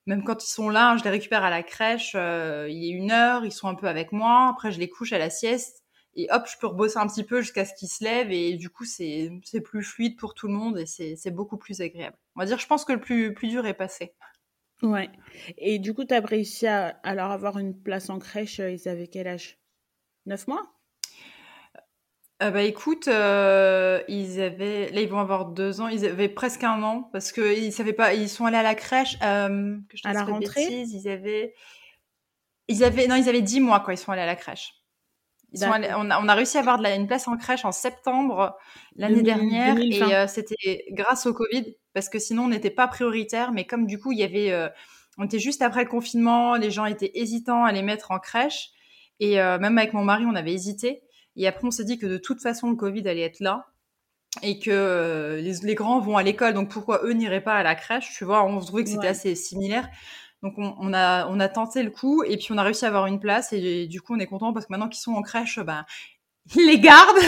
[0.07, 3.11] même quand ils sont là, je les récupère à la crèche, euh, il est une
[3.11, 6.29] heure, ils sont un peu avec moi, après je les couche à la sieste, et
[6.31, 8.85] hop, je peux rebosser un petit peu jusqu'à ce qu'ils se lèvent, et du coup
[8.85, 9.31] c'est
[9.65, 12.17] plus fluide pour tout le monde, et c'est beaucoup plus agréable.
[12.37, 14.15] On va dire, je pense que le plus, plus dur est passé.
[14.83, 15.11] Ouais.
[15.59, 18.71] Et du coup, tu as réussi à, à, leur avoir une place en crèche, euh,
[18.71, 19.59] ils avaient quel âge?
[20.27, 20.77] Neuf mois?
[22.39, 26.65] Ah bah écoute, euh, ils avaient, là ils vont avoir deux ans, ils avaient presque
[26.65, 29.17] un an parce que ils savaient pas, ils sont allés à la crèche.
[29.23, 30.67] Euh, que je à la rentrée?
[30.69, 31.55] ils avaient,
[32.69, 34.75] ils avaient, non, ils avaient dix mois quand ils sont allés à la crèche.
[35.55, 38.57] On, a, on, a, réussi à avoir de la, une place en crèche en septembre
[38.97, 43.53] l'année dernière et euh, c'était grâce au Covid parce que sinon on n'était pas prioritaire.
[43.53, 44.69] Mais comme du coup il y avait, euh,
[45.19, 48.71] on était juste après le confinement, les gens étaient hésitants à les mettre en crèche
[49.21, 51.03] et euh, même avec mon mari on avait hésité.
[51.37, 53.67] Et après, on s'est dit que de toute façon, le Covid allait être là
[54.43, 58.13] et que les, grands vont à l'école, donc pourquoi eux n'iraient pas à la crèche
[58.17, 59.89] Tu vois, on trouvait que c'était assez similaire.
[60.47, 63.07] Donc on, a, on a tenté le coup et puis on a réussi à avoir
[63.07, 65.59] une place et, du coup on est content parce que maintenant qu'ils sont en crèche,
[65.59, 65.87] bah,
[66.55, 67.19] ils les gardent.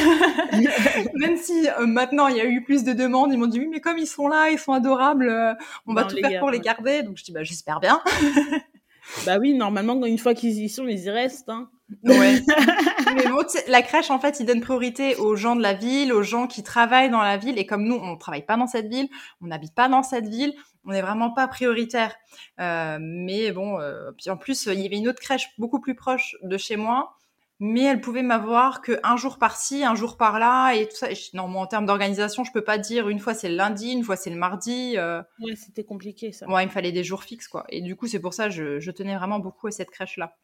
[1.15, 3.67] Même si euh, maintenant il y a eu plus de demandes, ils m'ont dit oui
[3.69, 5.53] mais comme ils sont là, ils sont adorables, euh,
[5.89, 7.03] on va tout faire pour les garder.
[7.03, 8.01] Donc je dis bah j'espère bien.
[9.27, 11.49] bah oui, normalement une fois qu'ils y sont, ils y restent.
[11.49, 11.69] Hein.
[12.05, 12.43] Ouais.
[13.17, 16.23] mais bon, la crèche, en fait, il donne priorité aux gens de la ville, aux
[16.23, 17.59] gens qui travaillent dans la ville.
[17.59, 19.09] Et comme nous, on travaille pas dans cette ville,
[19.41, 22.15] on n'habite pas dans cette ville, on n'est vraiment pas prioritaire.
[22.61, 25.95] Euh, mais bon, euh, puis en plus, il y avait une autre crèche beaucoup plus
[25.95, 27.15] proche de chez moi,
[27.61, 31.09] mais elle pouvait m'avoir que un jour par-ci, un jour par-là et tout ça.
[31.35, 34.05] non, moi, en termes d'organisation, je peux pas dire une fois c'est le lundi, une
[34.05, 34.95] fois c'est le mardi.
[34.97, 35.23] Euh...
[35.41, 36.49] Ouais, c'était compliqué ça.
[36.49, 37.65] Ouais, il me fallait des jours fixes, quoi.
[37.71, 40.37] Et du coup, c'est pour ça que je, je tenais vraiment beaucoup à cette crèche-là.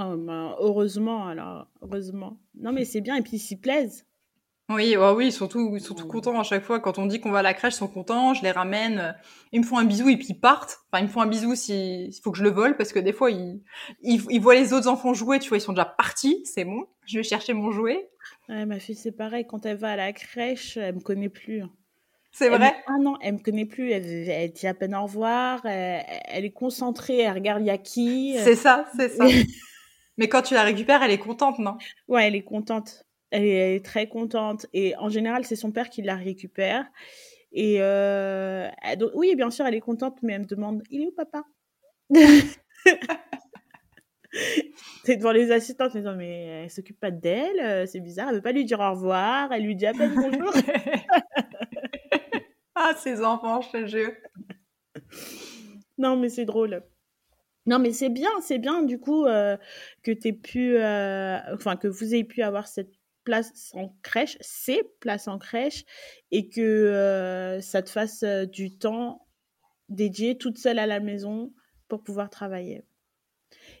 [0.00, 2.38] Oh, bah, heureusement, alors, heureusement.
[2.54, 4.06] Non, mais c'est bien, et puis ils s'y plaisent.
[4.70, 6.78] Oui, ouais, oui, surtout, ils sont tout contents à chaque fois.
[6.78, 8.34] Quand on dit qu'on va à la crèche, ils sont contents.
[8.34, 9.12] Je les ramène, euh,
[9.52, 10.80] ils me font un bisou et puis ils partent.
[10.92, 13.14] Enfin, ils me font un bisou s'il faut que je le vole parce que des
[13.14, 13.62] fois, ils,
[14.02, 16.42] ils, voient les autres enfants jouer, tu vois, ils sont déjà partis.
[16.44, 18.10] C'est bon, je vais chercher mon jouet.
[18.50, 19.46] Ouais, ma fille, c'est pareil.
[19.46, 21.62] Quand elle va à la crèche, elle me connaît plus.
[22.30, 22.74] C'est vrai?
[22.88, 23.90] Ah non, elle me connaît plus.
[23.90, 25.64] Elle, elle dit à peine au revoir.
[25.64, 27.20] Elle, est concentrée.
[27.20, 28.36] Elle regarde y a qui.
[28.38, 29.24] C'est ça, c'est ça.
[30.18, 31.78] Mais quand tu la récupères, elle est contente, non?
[32.08, 33.06] Ouais, elle est contente.
[33.30, 34.66] Elle est, très contente.
[34.72, 36.84] Et en général, c'est son père qui la récupère.
[37.52, 38.68] Et euh,
[39.14, 41.44] oui, bien sûr, elle est contente, mais elle me demande Il est où papa?
[45.04, 48.42] C'est devant les assistantes, mais mais elle s'occupe pas d'elle, euh, c'est bizarre, elle veut
[48.42, 50.52] pas lui dire au revoir, elle lui dit à peine bonjour.
[52.74, 54.12] ah, ces enfants, je te jure.
[55.96, 56.82] Non, mais c'est drôle.
[57.68, 59.58] Non, mais c'est bien, c'est bien du coup euh,
[60.02, 62.90] que pu, euh, enfin que vous ayez pu avoir cette
[63.24, 65.84] place en crèche, c'est place en crèche,
[66.30, 69.26] et que euh, ça te fasse du temps
[69.90, 71.52] dédié toute seule à la maison
[71.88, 72.84] pour pouvoir travailler.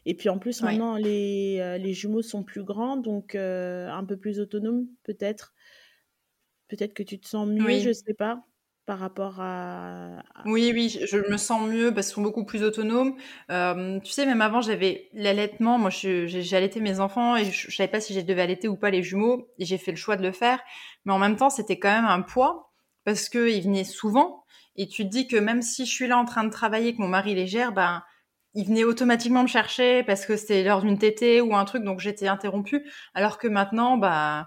[0.04, 4.38] Et puis en plus, maintenant, les, les, jumeaux sont plus grands, donc un peu plus
[4.38, 5.54] autonomes, peut-être.
[6.68, 8.44] Peut-être que tu te sens mieux, je je sais pas
[8.88, 13.16] par rapport à, Oui, oui, je, me sens mieux parce qu'ils sont beaucoup plus autonomes.
[13.50, 15.76] Euh, tu sais, même avant, j'avais l'allaitement.
[15.76, 18.76] Moi, j'ai allaité mes enfants et je, ne savais pas si je devais allaiter ou
[18.76, 19.46] pas les jumeaux.
[19.58, 20.58] Et j'ai fait le choix de le faire.
[21.04, 22.72] Mais en même temps, c'était quand même un poids
[23.04, 24.42] parce qu'ils venaient souvent.
[24.74, 27.02] Et tu te dis que même si je suis là en train de travailler, que
[27.02, 28.02] mon mari les gère, ben,
[28.54, 32.00] il venait automatiquement me chercher parce que c'était lors d'une tétée ou un truc, donc
[32.00, 32.90] j'étais interrompue.
[33.12, 34.46] Alors que maintenant, bah,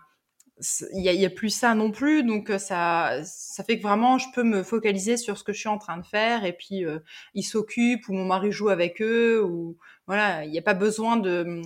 [0.94, 4.28] il y, a, plus ça non plus, donc euh, ça, ça fait que vraiment je
[4.34, 7.00] peux me focaliser sur ce que je suis en train de faire et puis euh,
[7.34, 11.18] ils s'occupent ou mon mari joue avec eux ou voilà, il n'y a pas besoin
[11.18, 11.62] de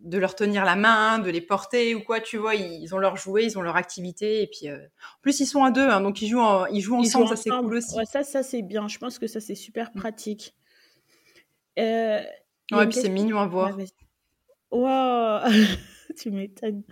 [0.00, 3.16] de leur tenir la main, de les porter ou quoi, tu vois, ils, ont leur
[3.16, 6.00] jouet, ils ont leur activité et puis euh, en plus ils sont à deux, hein,
[6.00, 7.96] donc ils jouent ils jouent ensemble, ça c'est cool aussi.
[8.04, 9.98] ça ça c'est bien, je pense que ça c'est super mmh.
[9.98, 10.54] pratique.
[11.76, 13.76] ouais, puis c'est mignon à voir.
[14.70, 15.50] Waouh,
[16.16, 16.82] tu m'étonnes.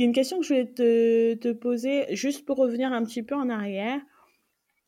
[0.00, 3.04] Il y a une question que je voulais te, te, poser, juste pour revenir un
[3.04, 4.00] petit peu en arrière.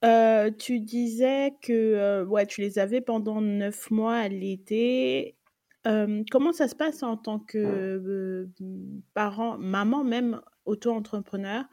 [0.06, 5.36] Euh, tu disais que euh, ouais, tu les avais pendant neuf mois à l'été.
[5.86, 8.48] Euh, comment ça se passe en tant que
[9.12, 11.66] parent, maman même, auto-entrepreneur,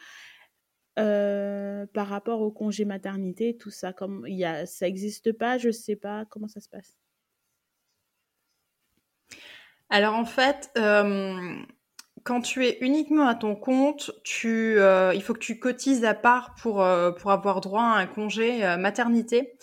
[0.98, 3.94] par rapport au congé maternité, tout ça?
[3.94, 6.26] Comme, y a, Ça n'existe pas, je ne sais pas.
[6.26, 6.98] Comment ça se passe?
[9.90, 10.70] Alors en fait,
[12.30, 14.12] quand tu es uniquement à ton compte,
[14.46, 18.64] euh, il faut que tu cotises à part pour, euh, avoir droit à un congé
[18.64, 19.58] euh, maternité.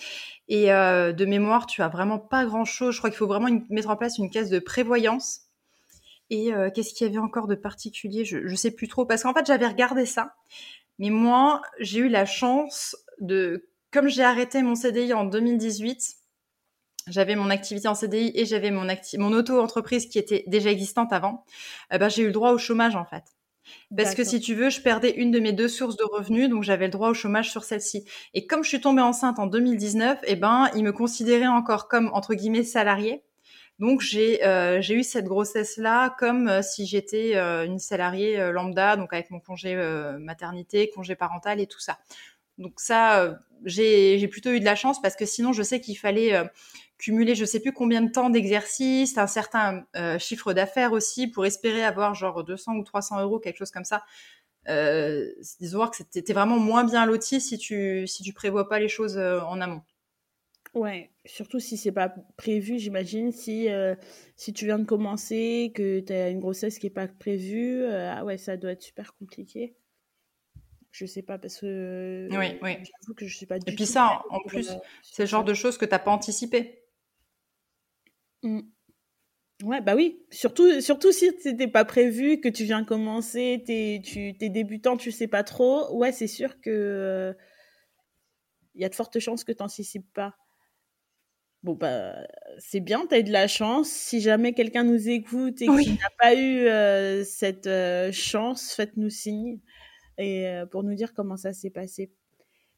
[0.48, 2.94] Et de mémoire, tu as vraiment pas grand-chose.
[2.94, 5.42] Je crois qu'il faut vraiment mettre en place une caisse de prévoyance.
[6.30, 8.24] Et qu'est-ce qu'il y avait encore de particulier?
[8.24, 9.06] Je ne sais plus trop.
[9.06, 10.36] Parce qu'en fait, j'avais regardé ça.
[11.00, 13.68] Mais moi, j'ai eu la chance de...
[13.92, 16.16] Comme j'ai arrêté mon CDI en 2018,
[17.08, 18.86] j'avais mon activité en CDI et j'avais mon,
[19.18, 21.44] mon auto-entreprise qui était déjà existante avant,
[21.92, 23.24] eh ben, j'ai eu le droit au chômage en fait.
[23.96, 26.62] Parce que si tu veux, je perdais une de mes deux sources de revenus, donc
[26.62, 28.04] j'avais le droit au chômage sur celle-ci.
[28.32, 32.10] Et comme je suis tombée enceinte en 2019, eh ben, ils me considéraient encore comme,
[32.12, 33.24] entre guillemets, salariée.
[33.78, 38.50] Donc j'ai euh, eu cette grossesse là comme euh, si j'étais euh, une salariée euh,
[38.50, 39.76] lambda, donc avec mon congé
[40.18, 41.98] maternité, congé parental et tout ça.
[42.56, 46.42] Donc ça, j'ai plutôt eu de la chance parce que sinon je sais qu'il fallait
[46.98, 51.44] cumuler je sais plus combien de temps d'exercice, un certain euh, chiffre d'affaires aussi pour
[51.46, 54.04] espérer avoir genre 200 ou 300 euros, quelque chose comme ça.
[54.68, 58.88] Euh, disons que c'était vraiment moins bien loti si tu si tu prévois pas les
[58.88, 59.82] choses euh, en amont.
[60.74, 63.32] Ouais, surtout si c'est pas prévu, j'imagine.
[63.32, 63.94] Si, euh,
[64.36, 68.24] si tu viens de commencer, que tu as une grossesse qui est pas prévue, ah
[68.24, 69.74] ouais, ça doit être super compliqué.
[70.90, 72.28] Je sais pas parce que.
[72.30, 72.72] Oui, oui.
[72.72, 74.70] J'avoue que je suis pas du Et puis ça, en, plus,
[75.02, 76.85] c'est le genre de choses que tu n'as pas anticipé.
[78.46, 78.60] Mmh.
[79.64, 80.22] Ouais, bah oui.
[80.30, 85.10] Surtout, surtout si c'était pas prévu, que tu viens commencer, t'es, tu es débutant, tu
[85.10, 85.90] sais pas trop.
[85.96, 87.34] Ouais, c'est sûr que
[88.74, 90.36] il y a de fortes chances que tu n'anticipes pas.
[91.62, 92.14] Bon, bah,
[92.58, 93.88] c'est bien, tu as eu de la chance.
[93.88, 97.70] Si jamais quelqu'un nous écoute et qui n'a pas eu cette
[98.12, 99.58] chance, faites-nous signe
[100.18, 102.12] et pour nous dire comment ça s'est passé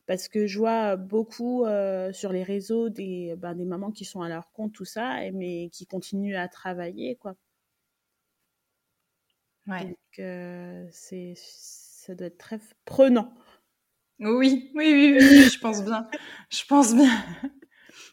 [0.09, 1.67] parce que je vois beaucoup
[2.13, 5.69] sur les réseaux des, ben, des mamans qui sont à leur compte, tout ça, mais
[5.71, 7.37] qui continuent à travailler, quoi.
[9.67, 9.85] Ouais.
[9.85, 13.35] Donc, c'est, ça doit être très prenant.
[14.19, 16.09] Oui, oui, oui, oui, je pense bien.
[16.49, 17.13] Je pense bien.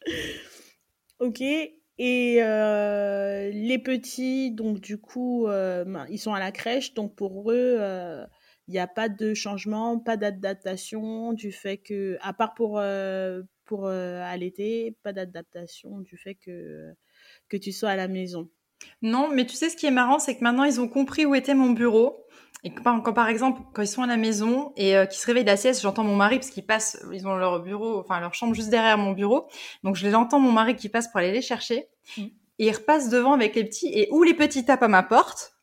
[1.19, 1.41] ok.
[1.41, 2.41] Et
[3.57, 7.79] les petits, donc du coup, ben, ils sont à la crèche, donc pour eux,
[8.67, 13.43] il n'y a pas de changement, pas d'adaptation du fait que, à part pour, euh,
[13.65, 16.93] pour euh, allaiter, pas d'adaptation du fait que,
[17.47, 18.49] que tu sois à la maison.
[19.01, 21.35] Non, mais tu sais, ce qui est marrant, c'est que maintenant, ils ont compris où
[21.35, 22.25] était mon bureau.
[22.63, 25.43] Et quand, par exemple, quand ils sont à la maison et euh, qu'ils se réveillent
[25.43, 28.33] de la sieste, j'entends mon mari parce qu'ils passent, ils ont leur bureau, enfin leur
[28.33, 29.47] chambre juste derrière mon bureau.
[29.83, 31.87] Donc je l'entends mon mari qui passe pour aller les chercher.
[32.17, 32.23] Mmh.
[32.57, 35.54] Et il repasse devant avec les petits et où les petits tapent à ma porte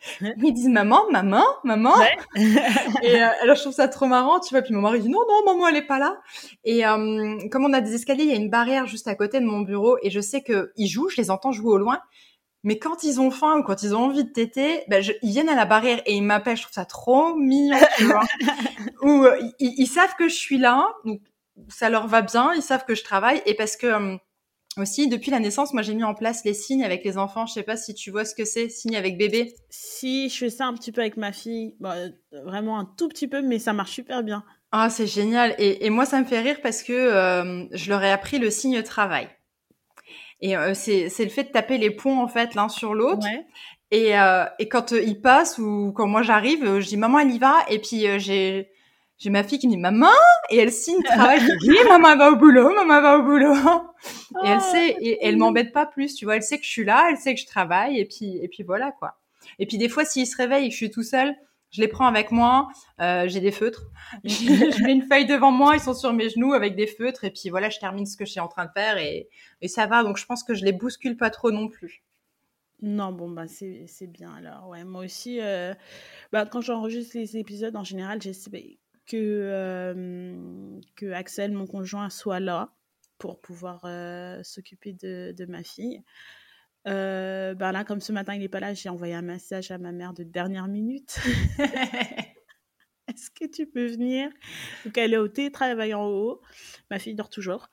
[0.20, 1.94] ils disent maman, maman, maman.
[2.36, 4.62] et euh, alors je trouve ça trop marrant, tu vois.
[4.62, 6.18] Puis mon mari dit non, non, maman, elle est pas là.
[6.64, 9.40] Et euh, comme on a des escaliers, il y a une barrière juste à côté
[9.40, 12.00] de mon bureau, et je sais que ils jouent, je les entends jouer au loin.
[12.62, 15.48] Mais quand ils ont faim ou quand ils ont envie de téter, ben ils viennent
[15.48, 16.58] à la barrière et ils m'appellent.
[16.58, 18.24] Je trouve ça trop mignon, tu vois.
[19.02, 21.20] Ou euh, ils, ils, savent que je suis là, donc
[21.68, 22.52] ça leur va bien.
[22.54, 24.18] Ils savent que je travaille et parce que
[24.76, 27.46] aussi, depuis la naissance, moi j'ai mis en place les signes avec les enfants.
[27.46, 29.54] Je sais pas si tu vois ce que c'est, signes avec bébé.
[29.68, 31.74] Si, je fais ça un petit peu avec ma fille.
[32.30, 34.44] vraiment un tout petit peu, mais ça marche super bien.
[34.72, 35.54] Ah, c'est génial.
[35.58, 38.82] Et, moi, ça me fait rire parce que euh, je leur ai appris le signe
[38.82, 39.28] travail.
[40.40, 43.26] Et euh, c'est le fait de taper les points en fait l'un sur l'autre.
[43.90, 47.38] Et, euh, et quand ils passent ou quand moi j'arrive, je dis maman elle y
[47.40, 47.56] va.
[47.68, 48.70] Et puis j'ai
[49.20, 50.08] j'ai ma fille qui me dit maman
[50.48, 51.40] et elle signe travail.
[51.40, 53.54] Je dis oui maman va au boulot, maman va au boulot.
[53.54, 56.14] et elle oh, sait et elle m'embête pas plus.
[56.14, 58.38] Tu vois, elle sait que je suis là, elle sait que je travaille et puis
[58.42, 59.18] et puis voilà quoi.
[59.58, 61.36] Et puis des fois s'ils se réveillent et que je suis tout seul,
[61.70, 62.68] je les prends avec moi,
[63.00, 63.90] euh, j'ai des feutres.
[64.24, 67.30] je mets une feuille devant moi, ils sont sur mes genoux avec des feutres, et
[67.30, 69.28] puis voilà, je termine ce que je suis en train de faire, et,
[69.60, 70.02] et ça va.
[70.02, 72.02] Donc je pense que je les bouscule pas trop non plus.
[72.82, 74.68] Non, bon, bah c'est bien alors.
[74.68, 75.74] Ouais, moi aussi, euh,
[76.32, 78.78] bah, quand j'enregistre les épisodes, en général, j'essaie
[79.10, 82.74] que, euh, que Axel, mon conjoint, soit là
[83.18, 83.80] pour pouvoir
[84.44, 86.02] s'occuper de, de, ma fille.
[86.86, 89.78] Euh, ben là, comme ce matin, il n'est pas là, j'ai envoyé un message à
[89.78, 91.18] ma mère de dernière minute.
[93.08, 94.30] Est-ce que tu peux venir?
[94.84, 96.40] Donc, elle est au télétravail en haut.
[96.90, 97.68] Ma fille dort toujours.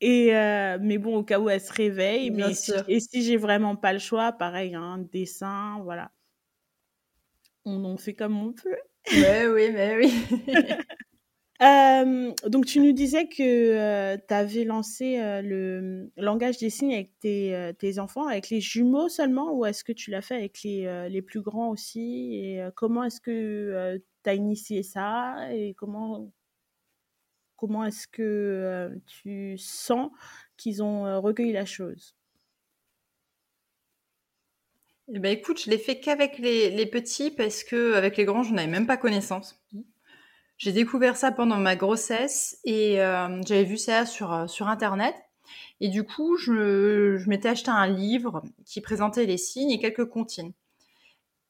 [0.00, 2.30] Et euh, mais bon, au cas où elle se réveille.
[2.30, 2.52] mais
[2.86, 6.12] et si j'ai vraiment pas le choix, pareil, un hein, dessin, voilà.
[7.64, 8.78] On en fait comme on peut.
[9.12, 10.12] Ouais, oui, mais oui.
[11.60, 16.94] Euh, donc, tu nous disais que euh, tu avais lancé euh, le langage des signes
[16.94, 21.08] avec tes, enfants, avec les jumeaux seulement, ou est-ce que tu l'as fait avec les,
[21.10, 22.36] les, plus grands aussi?
[22.36, 25.52] Et comment est-ce que tu as initié ça?
[25.52, 26.30] Et comment,
[27.56, 30.10] comment est-ce que tu sens
[30.56, 32.14] qu'ils ont recueilli la chose?
[35.14, 38.42] Eh ben, écoute, je l'ai fait qu'avec les, les, petits parce que avec les grands,
[38.42, 39.58] je n'avais même pas connaissance.
[40.58, 45.14] J'ai découvert ça pendant ma grossesse et euh, j'avais vu ça sur, euh, sur Internet.
[45.80, 50.06] Et du coup, je, je m'étais acheté un livre qui présentait les signes et quelques
[50.06, 50.52] comptines.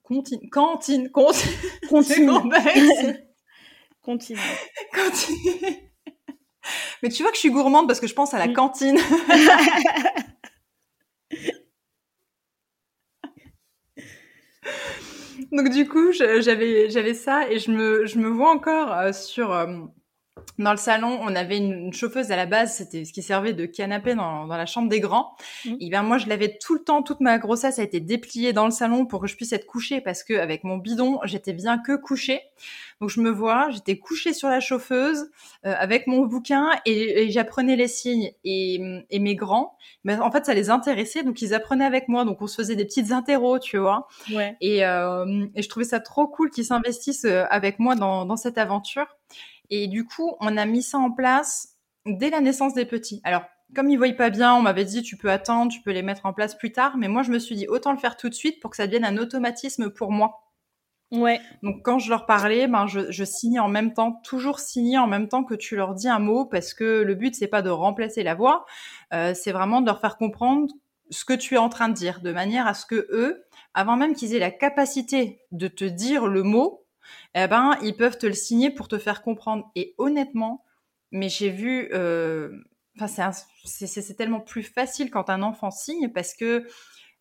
[0.03, 1.11] Comptine, cantine.
[1.11, 2.31] Continue.
[4.09, 4.39] Continue.
[7.03, 8.99] Mais tu vois que je suis gourmande parce que je pense à la cantine.
[15.53, 19.53] Donc du coup, j'avais j'avais ça et je me je me vois encore euh, sur
[19.53, 19.67] euh,
[20.59, 23.67] dans le salon, on avait une, chauffeuse à la base, c'était ce qui servait de
[23.67, 25.37] canapé dans, dans la chambre des grands.
[25.65, 25.75] Mmh.
[25.81, 28.65] Et bien moi, je l'avais tout le temps, toute ma grossesse a été dépliée dans
[28.65, 31.79] le salon pour que je puisse être couchée parce que avec mon bidon, j'étais bien
[31.79, 32.43] que couchée.
[33.01, 35.31] Donc je me vois, j'étais couchée sur la chauffeuse
[35.65, 38.81] euh, avec mon bouquin et, j'apprenais les signes et,
[39.11, 39.77] et, mes grands.
[40.03, 42.25] Mais en fait, ça les intéressait, donc ils apprenaient avec moi.
[42.25, 44.09] Donc on se faisait des petites interros, tu vois.
[44.33, 44.57] Ouais.
[44.61, 48.37] Et, euh, et je trouvais ça trop cool qu'ils s'investissent euh, avec moi dans, dans
[48.37, 49.07] cette aventure.
[49.71, 51.77] Et du coup, on a mis ça en place
[52.07, 53.21] dès la naissance des petits.
[53.25, 53.43] Alors,
[53.75, 56.27] comme ils voyaient pas bien, on m'avait dit tu peux attendre, tu peux les mettre
[56.27, 56.97] en place plus tard.
[56.97, 58.87] Mais moi, je me suis dit autant le faire tout de suite pour que ça
[58.87, 60.49] devienne un automatisme pour moi.
[61.11, 61.41] Ouais.
[61.63, 65.07] Donc quand je leur parlais, ben je, je signais en même temps, toujours signer en
[65.07, 67.71] même temps que tu leur dis un mot, parce que le but c'est pas de
[67.71, 68.67] remplacer la voix,
[69.15, 70.67] euh, c'est vraiment de leur faire comprendre
[71.11, 73.97] ce que tu es en train de dire, de manière à ce que eux, avant
[73.97, 76.85] même qu'ils aient la capacité de te dire le mot,
[77.35, 79.71] eh ben, ils peuvent te le signer pour te faire comprendre.
[79.75, 80.65] Et honnêtement,
[81.11, 82.51] mais j'ai vu, euh,
[83.65, 86.67] c'est tellement plus facile quand un enfant signe parce que,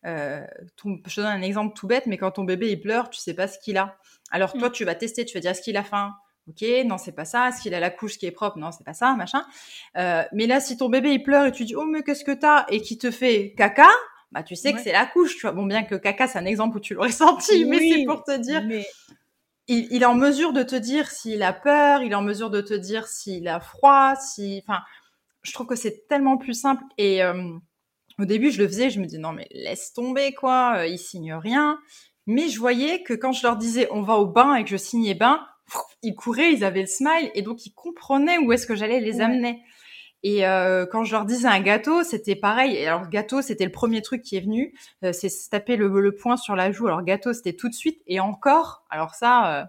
[0.06, 0.44] euh,
[0.84, 3.34] je te donne un exemple tout bête, mais quand ton bébé il pleure, tu sais
[3.34, 3.98] pas ce qu'il a.
[4.30, 4.72] Alors toi, mm.
[4.72, 6.14] tu vas tester, tu vas dire est-ce qu'il a faim?
[6.48, 7.48] Ok, non, c'est pas ça.
[7.48, 8.58] Est-ce qu'il a la couche qui est propre?
[8.58, 9.44] Non, c'est pas ça, machin.
[9.96, 12.32] Euh, mais là, si ton bébé il pleure et tu dis oh mais qu'est-ce que
[12.32, 12.64] t'as?
[12.70, 13.88] Et qui te fait caca,
[14.32, 15.34] bah tu sais que c'est la couche.
[15.34, 18.04] Tu vois, bon bien que caca c'est un exemple où tu l'aurais senti, mais c'est
[18.04, 18.62] pour te dire
[19.68, 22.60] il, est en mesure de te dire s'il a peur, il est en mesure de
[22.60, 24.80] te dire s'il a froid, si, enfin,
[25.42, 26.82] je trouve que c'est tellement plus simple.
[26.96, 27.52] Et euh,
[28.18, 30.98] au début, je le faisais, je me dis non mais laisse tomber quoi, euh, il
[30.98, 31.78] signe rien.
[32.26, 34.76] Mais je voyais que quand je leur disais on va au bain et que je
[34.76, 35.46] signais bain,
[36.02, 39.20] ils couraient, ils avaient le smile et donc ils comprenaient où est-ce que j'allais les
[39.20, 39.62] amener.
[40.24, 42.74] Et euh, quand je leur disais un gâteau, c'était pareil.
[42.74, 44.74] Et alors gâteau, c'était le premier truc qui est venu.
[45.04, 46.88] Euh, c'est se taper le, le, point sur la joue.
[46.88, 48.02] Alors gâteau, c'était tout de suite.
[48.06, 49.64] Et encore, alors ça, euh,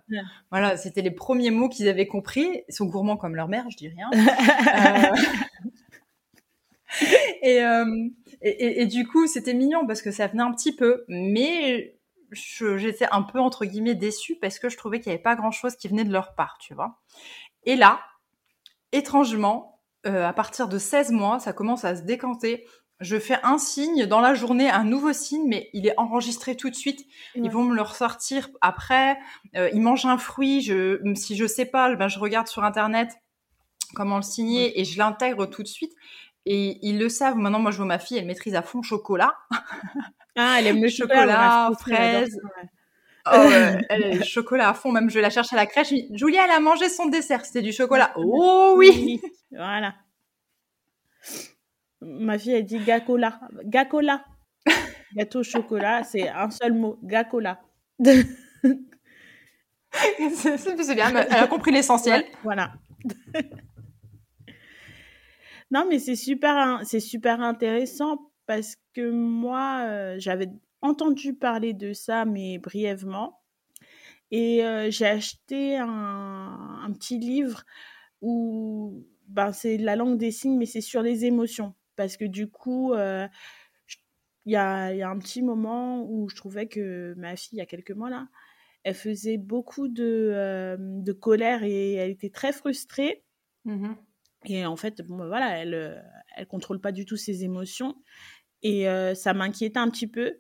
[0.50, 2.64] voilà, c'était les premiers mots qu'ils avaient compris.
[2.68, 4.10] Ils sont gourmands comme leur mère, je dis rien.
[7.44, 7.60] et,
[8.42, 11.06] et, et, du coup, c'était mignon parce que ça venait un petit peu.
[11.08, 11.96] Mais
[12.32, 15.52] j'étais un peu entre guillemets déçue parce que je trouvais qu'il n'y avait pas grand
[15.52, 17.00] chose qui venait de leur part, tu vois.
[17.64, 18.02] Et là,
[18.92, 19.79] étrangement,
[20.10, 22.66] euh, à partir de 16 mois, ça commence à se décanter.
[23.00, 26.70] Je fais un signe dans la journée, un nouveau signe, mais il est enregistré tout
[26.70, 27.06] de suite.
[27.36, 29.18] Ils vont me le ressortir après.
[29.56, 30.62] Euh, ils mangent un fruit.
[30.62, 33.18] Je, si je sais pas, ben je regarde sur internet
[33.96, 35.94] comment le signer et je l'intègre tout de suite.
[36.46, 37.38] Et ils le savent.
[37.38, 39.34] Maintenant, moi, je vois ma fille, elle maîtrise à fond chocolat.
[40.36, 42.38] Ah, elle aime le chocolat, chocolat, fraises.
[43.26, 43.32] Oh,
[43.90, 44.92] elle, chocolat à fond.
[44.92, 45.94] Même, je la cherche à la crèche.
[46.12, 47.46] Julia, elle a mangé son dessert.
[47.46, 48.12] C'était du chocolat.
[48.16, 49.22] Oh oui.
[49.52, 49.96] Voilà.
[52.02, 53.40] Ma fille, elle dit gacola.
[53.66, 54.24] Gacola.
[55.16, 57.00] Gâteau au chocolat, c'est un seul mot.
[57.04, 57.60] Gacola.
[58.04, 58.26] c'est
[60.96, 61.10] bien.
[61.10, 62.24] Elle a compris l'essentiel.
[62.44, 62.74] Voilà.
[65.72, 70.50] non, mais c'est super, c'est super intéressant parce que moi, euh, j'avais
[70.82, 73.40] entendu parler de ça, mais brièvement.
[74.32, 77.64] Et euh, j'ai acheté un, un, petit livre
[78.22, 81.74] où ben, c'est la langue des signes, mais c'est sur les émotions.
[81.96, 83.28] Parce que du coup, euh,
[84.46, 87.60] il y, a, y, a, un petit moment où je trouvais que ma fille, il
[87.60, 88.28] y a quelques mois là,
[88.84, 93.24] elle faisait beaucoup de, euh, de colère et elle était très frustrée.
[93.66, 93.94] Mmh
[94.46, 96.02] et en fait, bon, ben, voilà, elle
[96.38, 98.02] elle contrôle pas du tout ses émotions.
[98.64, 100.38] Et ça m'inquiétait un petit peu.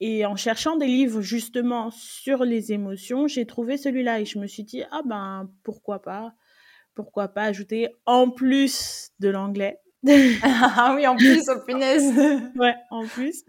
[0.00, 4.46] Et en cherchant des livres justement sur les émotions, j'ai trouvé celui-là et je me
[4.46, 6.34] suis dit ah ben pourquoi pas,
[6.94, 9.80] pourquoi pas ajouter en plus de l'anglais.
[10.42, 12.12] ah oui, en plus, oh punaise.
[12.56, 13.42] ouais, en plus.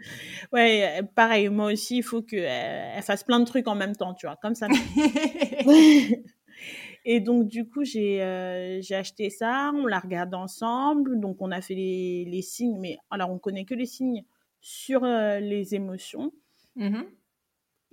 [0.51, 4.13] Ouais, pareil, moi aussi, il faut qu'elle elle fasse plein de trucs en même temps,
[4.13, 4.67] tu vois, comme ça.
[7.05, 11.61] et donc, du coup, j'ai euh, acheté ça, on l'a regardé ensemble, donc on a
[11.61, 14.23] fait les, les signes, mais alors on connaît que les signes
[14.67, 16.33] sur euh, les émotions.
[16.75, 17.03] Mmh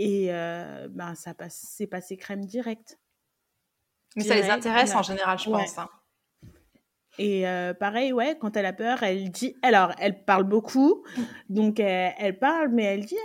[0.00, 2.98] et euh, ben, ça passe, c'est passé crème directe.
[4.16, 5.78] Mais ça les intéresse en général, je pense.
[5.78, 5.88] Hein.
[7.16, 9.54] Et euh, pareil, ouais, quand elle a peur, elle dit.
[9.62, 11.04] Alors, elle parle beaucoup,
[11.48, 13.16] donc elle, elle parle, mais elle dit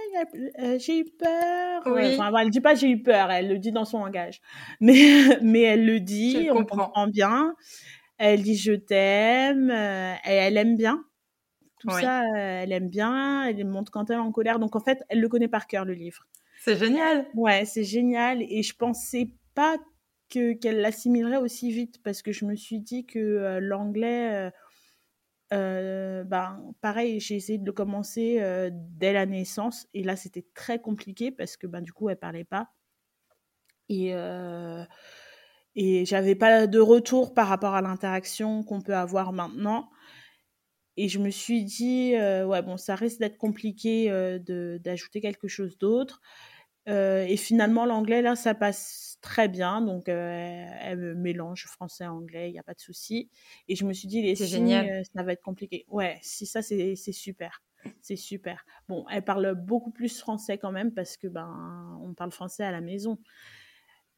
[0.60, 1.82] euh, j'ai eu peur.
[1.88, 2.20] Oui.
[2.20, 4.39] Enfin, elle dit pas j'ai eu peur, elle le dit dans son langage,
[4.80, 7.56] mais mais elle le dit, Je on comprend bien.
[8.20, 11.04] Elle dit je t'aime, euh, elle aime bien.
[11.80, 12.02] Tout Oui.
[12.02, 13.46] ça, elle aime bien.
[13.48, 15.86] Elle montre quand elle est en colère, donc en fait, elle le connaît par cœur
[15.86, 16.28] le livre.
[16.60, 17.26] C'est génial.
[17.36, 18.42] Ouais, c'est génial.
[18.42, 19.78] Et je pensais pas
[20.30, 24.52] que qu'elle l'assimilerait aussi vite parce que je me suis dit que euh, l'anglais,
[25.54, 26.24] euh,
[26.82, 31.32] pareil, j'ai essayé de le commencer euh, dès la naissance et là c'était très compliqué
[31.32, 32.70] parce que ben du coup elle parlait pas
[33.90, 34.14] et
[35.76, 39.90] et j'avais pas de retour par rapport à l'interaction qu'on peut avoir maintenant.
[41.00, 45.22] Et je me suis dit, euh, ouais, bon, ça risque d'être compliqué euh, de- d'ajouter
[45.22, 46.22] quelque chose d'autre.
[46.89, 49.82] Euh, et finalement, l'anglais, là, ça passe très bien.
[49.82, 53.30] Donc, euh, elle me mélange français-anglais, il n'y a pas de souci.
[53.68, 54.95] Et je me suis dit, les C'est signes, génial.
[55.16, 55.86] ça va être compliqué.
[55.89, 57.64] Ouais, si ça, c'est c'est super.
[58.02, 58.66] C'est super.
[58.89, 62.72] Bon, elle parle beaucoup plus français quand même parce que, ben, on parle français à
[62.72, 63.20] la maison.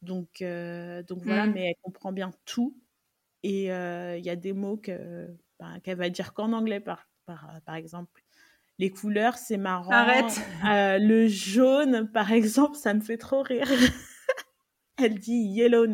[0.01, 0.43] Donc,
[1.07, 1.55] donc voilà, Mm.
[1.55, 2.77] mais elle comprend bien tout.
[3.43, 5.36] Et il y a des mots que,
[5.84, 8.24] qu'elle va dire qu'en anglais, par, par, par exemple.
[8.80, 9.91] Les couleurs, c'est marrant.
[9.91, 10.41] Arrête.
[10.66, 13.68] Euh, le jaune, par exemple, ça me fait trop rire.
[14.97, 15.86] Elle dit yellow.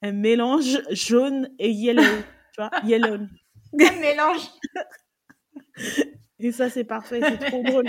[0.00, 2.02] Elle mélange jaune et yellow.
[2.02, 3.14] tu vois, yellow.
[3.80, 4.48] Un mélange.
[6.38, 7.86] Et ça, c'est parfait, c'est trop drôle.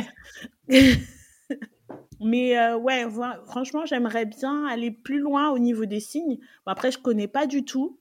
[2.19, 6.37] Mais euh, ouais, voilà, franchement, j'aimerais bien aller plus loin au niveau des signes.
[6.65, 7.99] Bon, après, je connais pas du tout.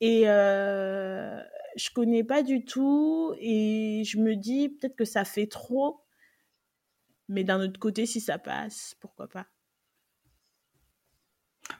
[0.00, 1.40] Et euh,
[1.76, 3.34] je connais pas du tout.
[3.40, 6.02] Et je me dis peut-être que ça fait trop.
[7.28, 9.46] Mais d'un autre côté, si ça passe, pourquoi pas?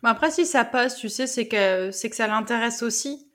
[0.02, 3.30] Mais après, si ça passe, tu sais, c'est que, c'est que ça l'intéresse aussi.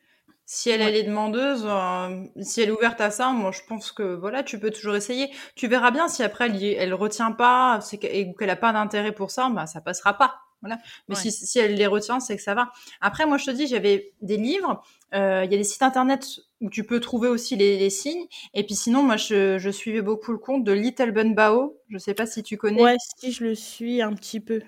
[0.45, 0.88] Si elle, Ouais.
[0.89, 4.43] elle est demandeuse, euh, si elle est ouverte à ça, moi, je pense que, voilà,
[4.43, 5.32] tu peux toujours essayer.
[5.55, 8.74] Tu verras bien si après, elle, elle retient pas, c'est que- et qu'elle a pas
[8.74, 10.39] d'intérêt pour ça, bah, ça passera pas.
[10.62, 10.78] Voilà.
[11.07, 11.22] Mais Ouais.
[11.22, 12.72] si, si elle les retient, c'est que ça va.
[12.99, 14.84] Après, moi, je te dis, j'avais des livres,
[15.14, 16.28] euh, il y a des sites internet
[16.62, 18.28] où tu peux trouver aussi les, les signes.
[18.53, 21.78] Et puis sinon, moi, je, je suivais beaucoup le compte de Little Bun Bao.
[21.89, 22.82] Je sais pas si tu connais.
[22.82, 24.62] Ouais, si je le suis un petit peu.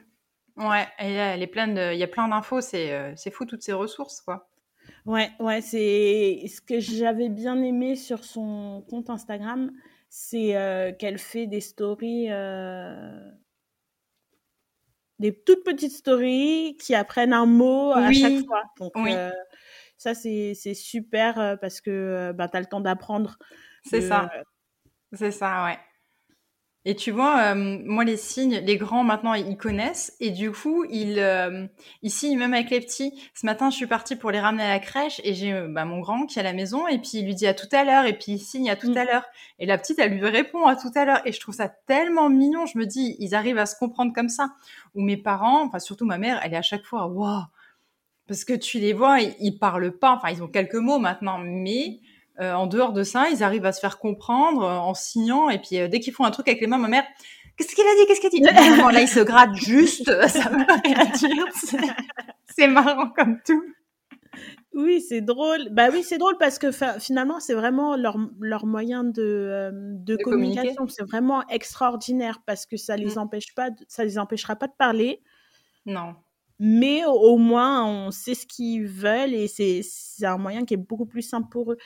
[0.58, 3.32] Ouais, et là, elle est pleine de, il y a plein d'infos, c'est, euh, c'est
[3.32, 4.50] fou toutes ces ressources, quoi.
[5.06, 9.72] Ouais, ouais, c'est ce que j'avais bien aimé sur son compte Instagram,
[10.10, 13.32] c'est euh, qu'elle fait des stories, euh,
[15.20, 18.64] des toutes petites stories qui apprennent un mot à chaque fois.
[18.78, 19.12] Donc oui.
[19.14, 19.32] euh,
[20.04, 23.38] ça c'est super parce que bah, tu as le temps d'apprendre.
[23.86, 24.30] C'est de- ça.
[25.14, 25.78] C'est ça, ouais.
[26.86, 30.18] Et tu vois, euh, moi, les signes, les grands, maintenant, ils connaissent.
[30.20, 31.66] Et du coup, ils, euh,
[32.02, 33.14] ils signent même avec les petits.
[33.34, 36.02] Ce matin, je suis partie pour les ramener à la crèche et j'ai bah, mon
[36.02, 36.86] grand qui est à la maison.
[36.90, 38.04] Et puis, il lui dit à tout à l'heure.
[38.06, 38.98] Et puis, il signe à tout Mm.
[38.98, 39.24] à l'heure.
[39.60, 41.22] Et la petite, elle lui répond à tout à l'heure.
[41.26, 42.66] Et je trouve ça tellement mignon.
[42.66, 44.50] Je me dis, ils arrivent à se comprendre comme ça.
[44.94, 47.44] Ou mes parents, enfin, surtout ma mère, elle est à chaque fois, waouh!
[48.28, 50.16] Parce que tu les vois, ils, ils parlent pas.
[50.16, 51.40] Enfin, ils ont quelques mots maintenant.
[51.40, 52.00] Mais
[52.40, 55.50] en dehors de ça, ils arrivent à se faire comprendre en signant.
[55.50, 57.04] Et puis dès qu'ils font un truc avec les mains, ma mère,
[57.58, 58.94] qu'est-ce qu'il a dit Qu'est-ce qu'il a dit?
[58.94, 60.06] Là, ils se grattent juste.
[60.28, 61.46] Ça veut rien dire.
[62.56, 63.64] C'est marrant comme tout.
[64.74, 65.70] Oui, c'est drôle.
[65.72, 66.70] Bah oui, c'est drôle parce que
[67.00, 70.88] finalement, c'est vraiment leur, leur moyen de, euh, de, communication.
[70.88, 73.20] C'est vraiment extraordinaire parce que ça les mm.
[73.20, 75.22] empêche pas, ça les empêchera pas de parler.
[75.86, 76.16] Non.
[76.60, 79.84] Mais au, moins, on sait ce qu'ils veulent et c'est
[80.26, 81.78] un moyen qui est beaucoup plus simple pour eux.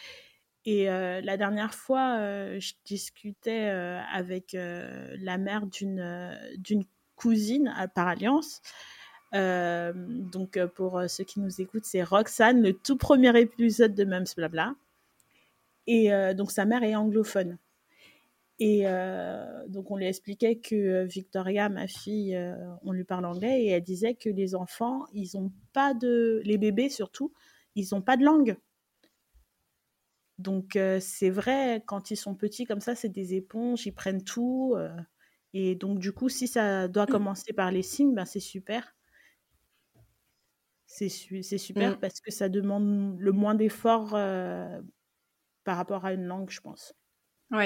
[0.65, 3.69] Et euh, la dernière fois, euh, je discutais
[4.13, 8.61] avec la mère d'une cousine par alliance
[9.33, 13.93] euh, donc, euh, pour euh, ceux qui nous écoutent, c'est Roxane, le tout premier épisode
[13.93, 14.75] de Mums Blabla.
[15.89, 17.57] Et donc, sa mère est anglophone.
[18.59, 18.85] Et
[19.67, 22.35] donc, on lui expliquait que Victoria, ma fille,
[22.81, 26.41] on lui parle anglais et elle disait que les enfants, ils ont pas de.
[26.43, 27.33] Les bébés surtout,
[27.75, 28.57] ils n'ont pas de langue.
[30.39, 34.75] Donc, c'est vrai, quand ils sont petits comme ça, c'est des éponges, ils prennent tout.
[35.53, 38.97] et donc, du coup, si ça doit commencer par les signes, ben, c'est super.
[40.87, 41.09] C'est
[41.57, 41.99] super mmh.
[41.99, 44.81] parce que ça demande le moins d'efforts euh,
[45.63, 46.93] par rapport à une langue, je pense.
[47.51, 47.65] Oui.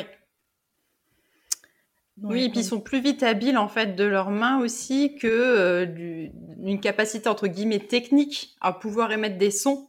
[2.18, 5.28] Oui, et puis ils sont plus vite habiles en fait de leurs mains aussi que
[5.28, 9.88] euh, d'une capacité entre guillemets technique à pouvoir émettre des sons,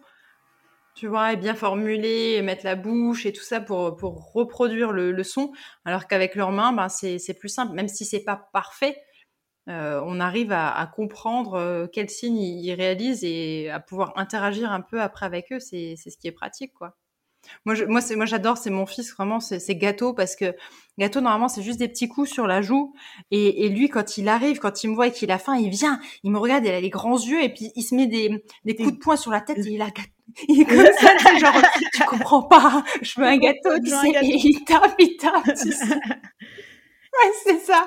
[0.94, 5.10] tu vois, et bien formuler, mettre la bouche et tout ça pour, pour reproduire le,
[5.10, 5.52] le son,
[5.84, 8.96] alors qu'avec leurs mains, ben, c'est plus simple, même si c'est pas parfait,
[9.68, 14.80] euh, on arrive à, comprendre euh, quels signes ils, réalisent et à pouvoir interagir un
[14.80, 15.60] peu après avec eux.
[15.60, 16.96] C'est ce qui est pratique, quoi.
[17.64, 18.56] Moi, moi, moi, j'adore.
[18.56, 19.40] C'est mon fils vraiment.
[19.40, 20.54] C'est gâteau parce que
[20.98, 22.94] gâteau normalement, c'est juste des petits coups sur la joue.
[23.30, 26.00] Et, lui, quand il arrive, quand il me voit et qu'il a faim, il vient,
[26.22, 28.74] il me regarde, il a les grands yeux et puis il se met des, des
[28.74, 29.88] coups de poing sur la tête et il a
[30.48, 31.62] il est comme ça, genre,
[31.92, 35.72] tu comprends pas, je veux un gâteau, tu sais, et il tape, il tape, tu
[35.72, 35.94] sais.
[37.14, 37.86] Ouais, c'est ça.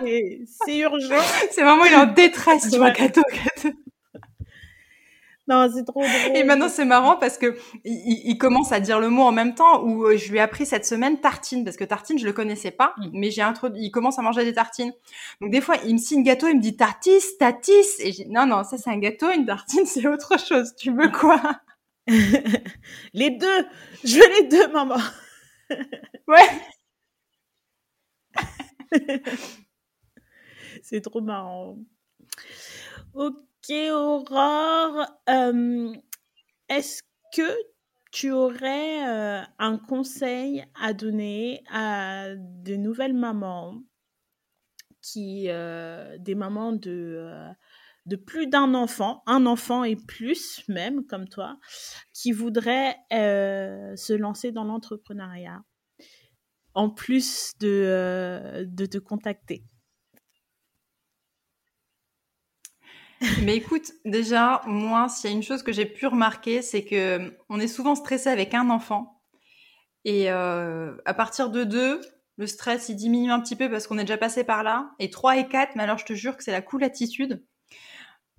[0.66, 1.24] C'est urgent.
[1.52, 3.76] c'est vraiment, il est en détresse, tu vois, gâteau, gâteau.
[5.48, 6.36] Non, c'est trop drôle.
[6.36, 9.84] Et maintenant, c'est marrant parce que il, commence à dire le mot en même temps
[9.84, 12.72] où euh, je lui ai appris cette semaine tartine parce que tartine, je le connaissais
[12.72, 13.10] pas, mm.
[13.14, 14.92] mais j'ai introduit, il commence à manger des tartines.
[15.42, 17.86] Donc, des fois, il me signe gâteau, il me dit tartis, tatis.
[18.00, 20.76] Et j'ai non, non, ça, c'est un gâteau, une tartine, c'est autre chose.
[20.76, 21.40] Tu veux quoi?
[23.14, 23.68] les deux.
[24.04, 24.98] Je veux les deux, maman.
[26.28, 26.50] ouais.
[30.82, 31.78] c'est trop marrant.
[33.14, 33.34] Ok,
[33.72, 35.06] Aurore.
[35.30, 35.94] Euh,
[36.70, 37.02] est-ce
[37.36, 37.58] que
[38.12, 43.82] tu aurais euh, un conseil à donner à de nouvelles mamans
[45.02, 47.54] qui, euh, des mamans de,
[48.26, 51.58] plus d'un enfant, un enfant et plus même comme toi,
[52.14, 55.62] qui voudraient se lancer dans l'entrepreneuriat
[56.74, 59.64] en plus de te contacter?
[63.44, 67.34] Mais écoute, déjà, moi, s'il y a une chose que j'ai pu remarquer, c'est que
[67.50, 69.22] on est souvent stressé avec un enfant.
[70.04, 72.02] Et euh, à partir de deux,
[72.38, 74.92] le stress, il diminue un petit peu parce qu'on est déjà passé par là.
[75.00, 77.44] Et trois et quatre, mais alors je te jure que c'est la cool attitude.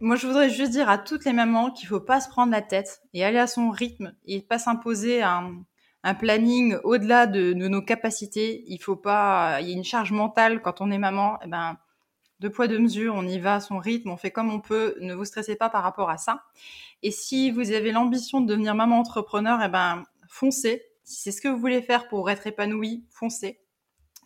[0.01, 2.61] Moi, je voudrais juste dire à toutes les mamans qu'il faut pas se prendre la
[2.61, 5.65] tête et aller à son rythme et pas s'imposer un,
[6.07, 8.63] un planning au-delà de, nos capacités.
[8.69, 11.39] Il faut pas, il y a une charge mentale quand on est maman.
[11.45, 11.79] Eh ben,
[12.41, 14.97] deux poids deux mesures, on y va à son rythme, on fait comme on peut.
[15.01, 16.45] Ne vous stressez pas par rapport à ça.
[17.03, 20.83] Et si vous avez l'ambition de devenir maman entrepreneur, eh ben, foncez.
[21.05, 23.61] Si c'est ce que vous voulez faire pour être épanoui, foncez.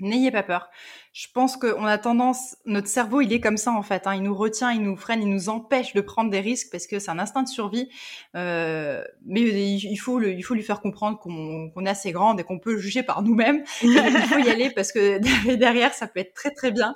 [0.00, 0.70] N'ayez pas peur.
[1.12, 4.06] Je pense qu'on a tendance, notre cerveau, il est comme ça en fait.
[4.06, 4.14] Hein.
[4.14, 7.00] il nous retient, il nous freine, il nous empêche de prendre des risques parce que
[7.00, 7.88] c'est un instinct de survie.
[8.36, 12.60] Euh, mais il faut, il faut lui faire comprendre qu'on est assez grande et qu'on
[12.60, 13.64] peut juger par nous-mêmes.
[13.82, 13.98] il
[14.28, 15.18] faut y aller parce que
[15.56, 16.94] derrière, ça peut être très très bien.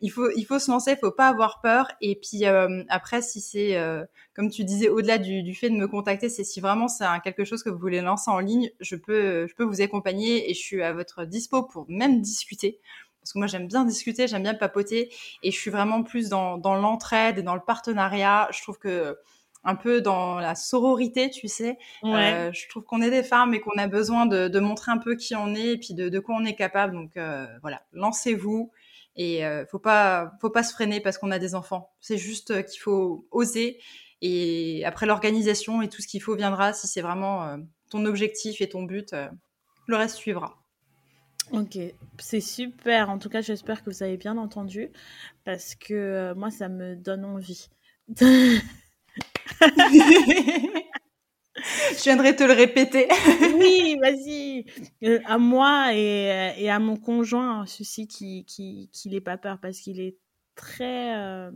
[0.00, 1.90] Il faut, il faut se lancer, il faut pas avoir peur.
[2.00, 4.04] Et puis euh, après, si c'est, euh,
[4.34, 7.44] comme tu disais, au-delà du, du, fait de me contacter, c'est si vraiment c'est quelque
[7.44, 10.60] chose que vous voulez lancer en ligne, je peux, je peux vous accompagner et je
[10.60, 12.78] suis à votre dispo pour même discuter
[13.26, 15.12] parce que moi j'aime bien discuter, j'aime bien papoter,
[15.42, 18.48] et je suis vraiment plus dans, dans l'entraide et dans le partenariat.
[18.52, 19.18] Je trouve que
[19.64, 21.76] un peu dans la sororité, tu sais.
[22.04, 24.98] Euh, je trouve qu'on est des femmes et qu'on a besoin de, de, montrer un
[24.98, 26.92] peu qui on est et puis de, de quoi on est capable.
[26.92, 28.70] Donc euh, voilà, lancez-vous
[29.16, 31.90] et euh, faut pas faut pas se freiner parce qu'on a des enfants.
[32.00, 33.80] C'est juste euh, qu'il faut oser
[34.22, 37.58] et après l'organisation et tout ce qu'il faut viendra si c'est vraiment
[37.90, 39.16] ton objectif et ton but.
[39.88, 40.65] le reste suivra.
[41.52, 41.78] Ok,
[42.18, 43.08] c'est super.
[43.08, 44.90] En tout cas, j'espère que vous avez bien entendu
[45.44, 47.68] parce que euh, moi, ça me donne envie.
[51.58, 53.08] Je viendrai te le répéter.
[53.58, 54.66] oui, vas-y.
[55.04, 59.58] Euh, à moi et, et, à mon conjoint, ceci qui qui qui n'ait pas peur
[59.60, 60.18] parce qu'il est
[60.54, 61.16] très.
[61.16, 61.50] Euh,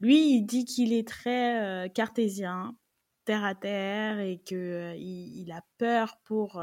[0.00, 2.76] lui, il dit qu'il est très euh, cartésien,
[3.24, 6.62] terre à terre et que il, il, a peur pour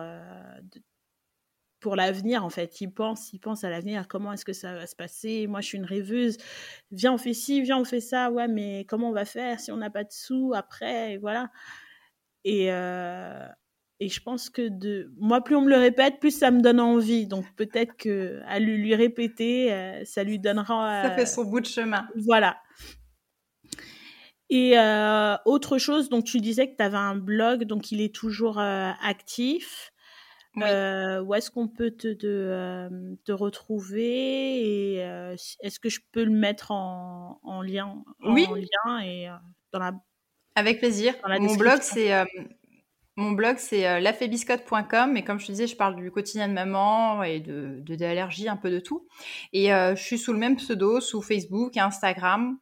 [1.83, 2.79] pour l'avenir en fait.
[2.81, 4.07] Il pense, il pense à l'avenir.
[4.07, 5.45] Comment est-ce que ça va se passer?
[5.47, 6.37] Moi, je suis une rêveuse.
[6.91, 8.31] Viens, on fait ci, viens, on fait ça.
[8.31, 11.17] Ouais, mais comment on va faire si on n'a pas de sous après?
[11.17, 11.51] Voilà.
[12.45, 13.45] Et euh,
[13.99, 16.79] et je pense que de moi, plus on me le répète, plus ça me donne
[16.79, 17.27] envie.
[17.27, 21.03] Donc peut-être que à lui, lui répéter, euh, ça lui donnera.
[21.03, 22.07] ça fait son bout de chemin.
[22.15, 22.57] Voilà.
[24.49, 28.13] Et euh, autre chose, donc tu disais que tu avais un blog, donc il est
[28.13, 29.92] toujours actif.
[30.57, 35.99] Euh, où est-ce qu'on peut te, te, euh, te retrouver et euh, est-ce que je
[36.11, 38.45] peux le mettre en, en lien Oui.
[38.47, 39.27] En lien et
[39.71, 39.93] dans la.
[40.55, 41.15] Avec plaisir.
[41.27, 42.11] mon blog c'est
[43.15, 47.23] mon blog c'est lafébiscotte.com et comme je te disais je parle du quotidien de maman
[47.23, 49.07] et de d'allergies un peu de tout
[49.51, 52.59] et je suis sous le même pseudo sous Facebook et Instagram.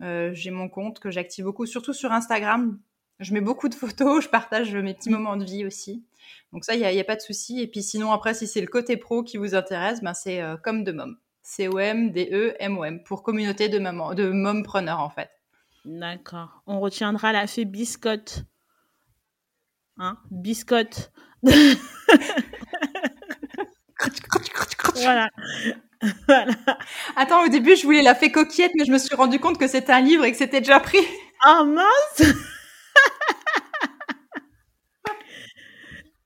[0.00, 2.78] J'ai mon compte que j'active beaucoup surtout sur Instagram.
[3.18, 5.12] Je mets beaucoup de photos, je partage mes petits mmh.
[5.12, 6.04] moments de vie aussi.
[6.52, 7.60] Donc ça, il n'y a, pas de souci.
[7.60, 10.56] Et puis sinon, après, si c'est le côté pro qui vous intéresse, ben c'est euh,
[10.56, 11.16] comme de mom.
[11.42, 15.30] C-O-M-D-E-M-O-M pour communauté de, maman, de mompreneurs en fait.
[15.84, 16.62] D'accord.
[16.66, 18.44] On retiendra la fée biscotte.
[19.98, 20.16] Hein?
[20.30, 21.12] Biscotte.
[24.94, 25.28] voilà.
[26.26, 26.52] voilà.
[27.16, 29.66] Attends, au début, je voulais la fée coquillette, mais je me suis rendu compte que
[29.66, 30.98] c'était un livre et que c'était déjà pris.
[31.44, 32.22] Ah mince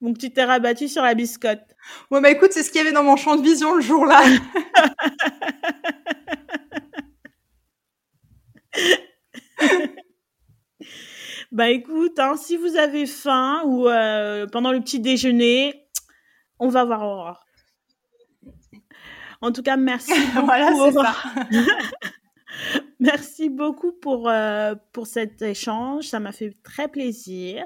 [0.01, 1.75] Donc tu t'es rabattu sur la biscotte.
[2.11, 4.23] Ouais, bah écoute, c'est ce qu'il y avait dans mon champ de vision le jour-là.
[11.53, 15.89] bah écoute, hein, si vous avez faim ou euh, pendant le petit déjeuner,
[16.59, 17.47] on va voir Aurore.
[19.41, 20.47] En tout cas, merci beaucoup.
[20.47, 21.15] voilà, c'est ça.
[23.01, 26.09] merci beaucoup pour, euh, pour cet échange.
[26.09, 27.65] Ça m'a fait très plaisir.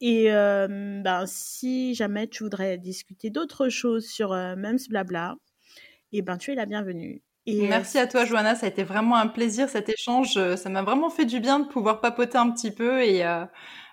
[0.00, 5.36] Et ben, si jamais tu voudrais discuter d'autres choses sur même ce blabla,
[6.12, 7.22] et ben tu es la bienvenue.
[7.46, 8.54] Et Merci à toi, Johanna.
[8.56, 10.34] Ça a été vraiment un plaisir cet échange.
[10.56, 13.24] Ça m'a vraiment fait du bien de pouvoir papoter un petit peu et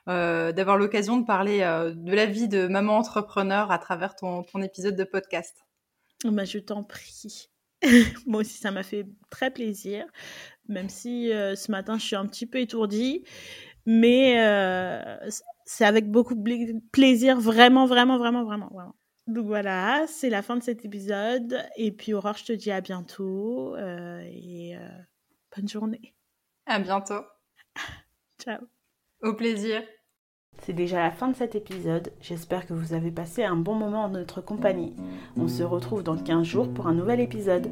[0.08, 4.62] euh, d'avoir l'occasion de parler de la vie de maman entrepreneur à travers ton, ton
[4.62, 5.66] épisode de podcast.
[6.26, 7.50] Ben, je t'en prie.
[8.26, 10.06] Moi aussi, ça m'a fait très plaisir,
[10.68, 13.24] même si ce matin, je suis un petit peu étourdie.
[13.86, 14.40] Mais
[15.66, 18.96] c'est avec beaucoup de plaisir, vraiment, vraiment, vraiment, vraiment, vraiment.
[19.28, 21.64] Donc voilà, c'est la fin de cet épisode.
[21.78, 24.90] Et puis Aurore, je te dis à bientôt euh, et euh,
[25.56, 26.14] bonne journée.
[26.66, 27.24] À bientôt.
[28.44, 28.60] Ciao.
[29.22, 29.82] Au plaisir.
[30.62, 32.12] C'est déjà la fin de cet épisode.
[32.22, 34.94] J'espère que vous avez passé un bon moment en notre compagnie.
[35.38, 37.70] On se retrouve dans 15 jours pour un nouvel épisode.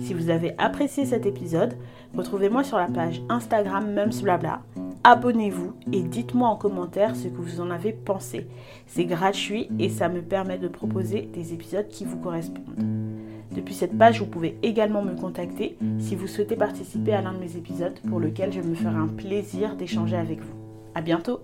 [0.00, 1.76] Si vous avez apprécié cet épisode,
[2.14, 4.62] retrouvez-moi sur la page Instagram Mumsblabla
[5.04, 8.46] abonnez-vous et dites-moi en commentaire ce que vous en avez pensé.
[8.86, 12.84] C'est gratuit et ça me permet de proposer des épisodes qui vous correspondent.
[13.54, 17.38] Depuis cette page, vous pouvez également me contacter si vous souhaitez participer à l'un de
[17.38, 20.54] mes épisodes pour lequel je me ferai un plaisir d'échanger avec vous.
[20.94, 21.40] À bientôt!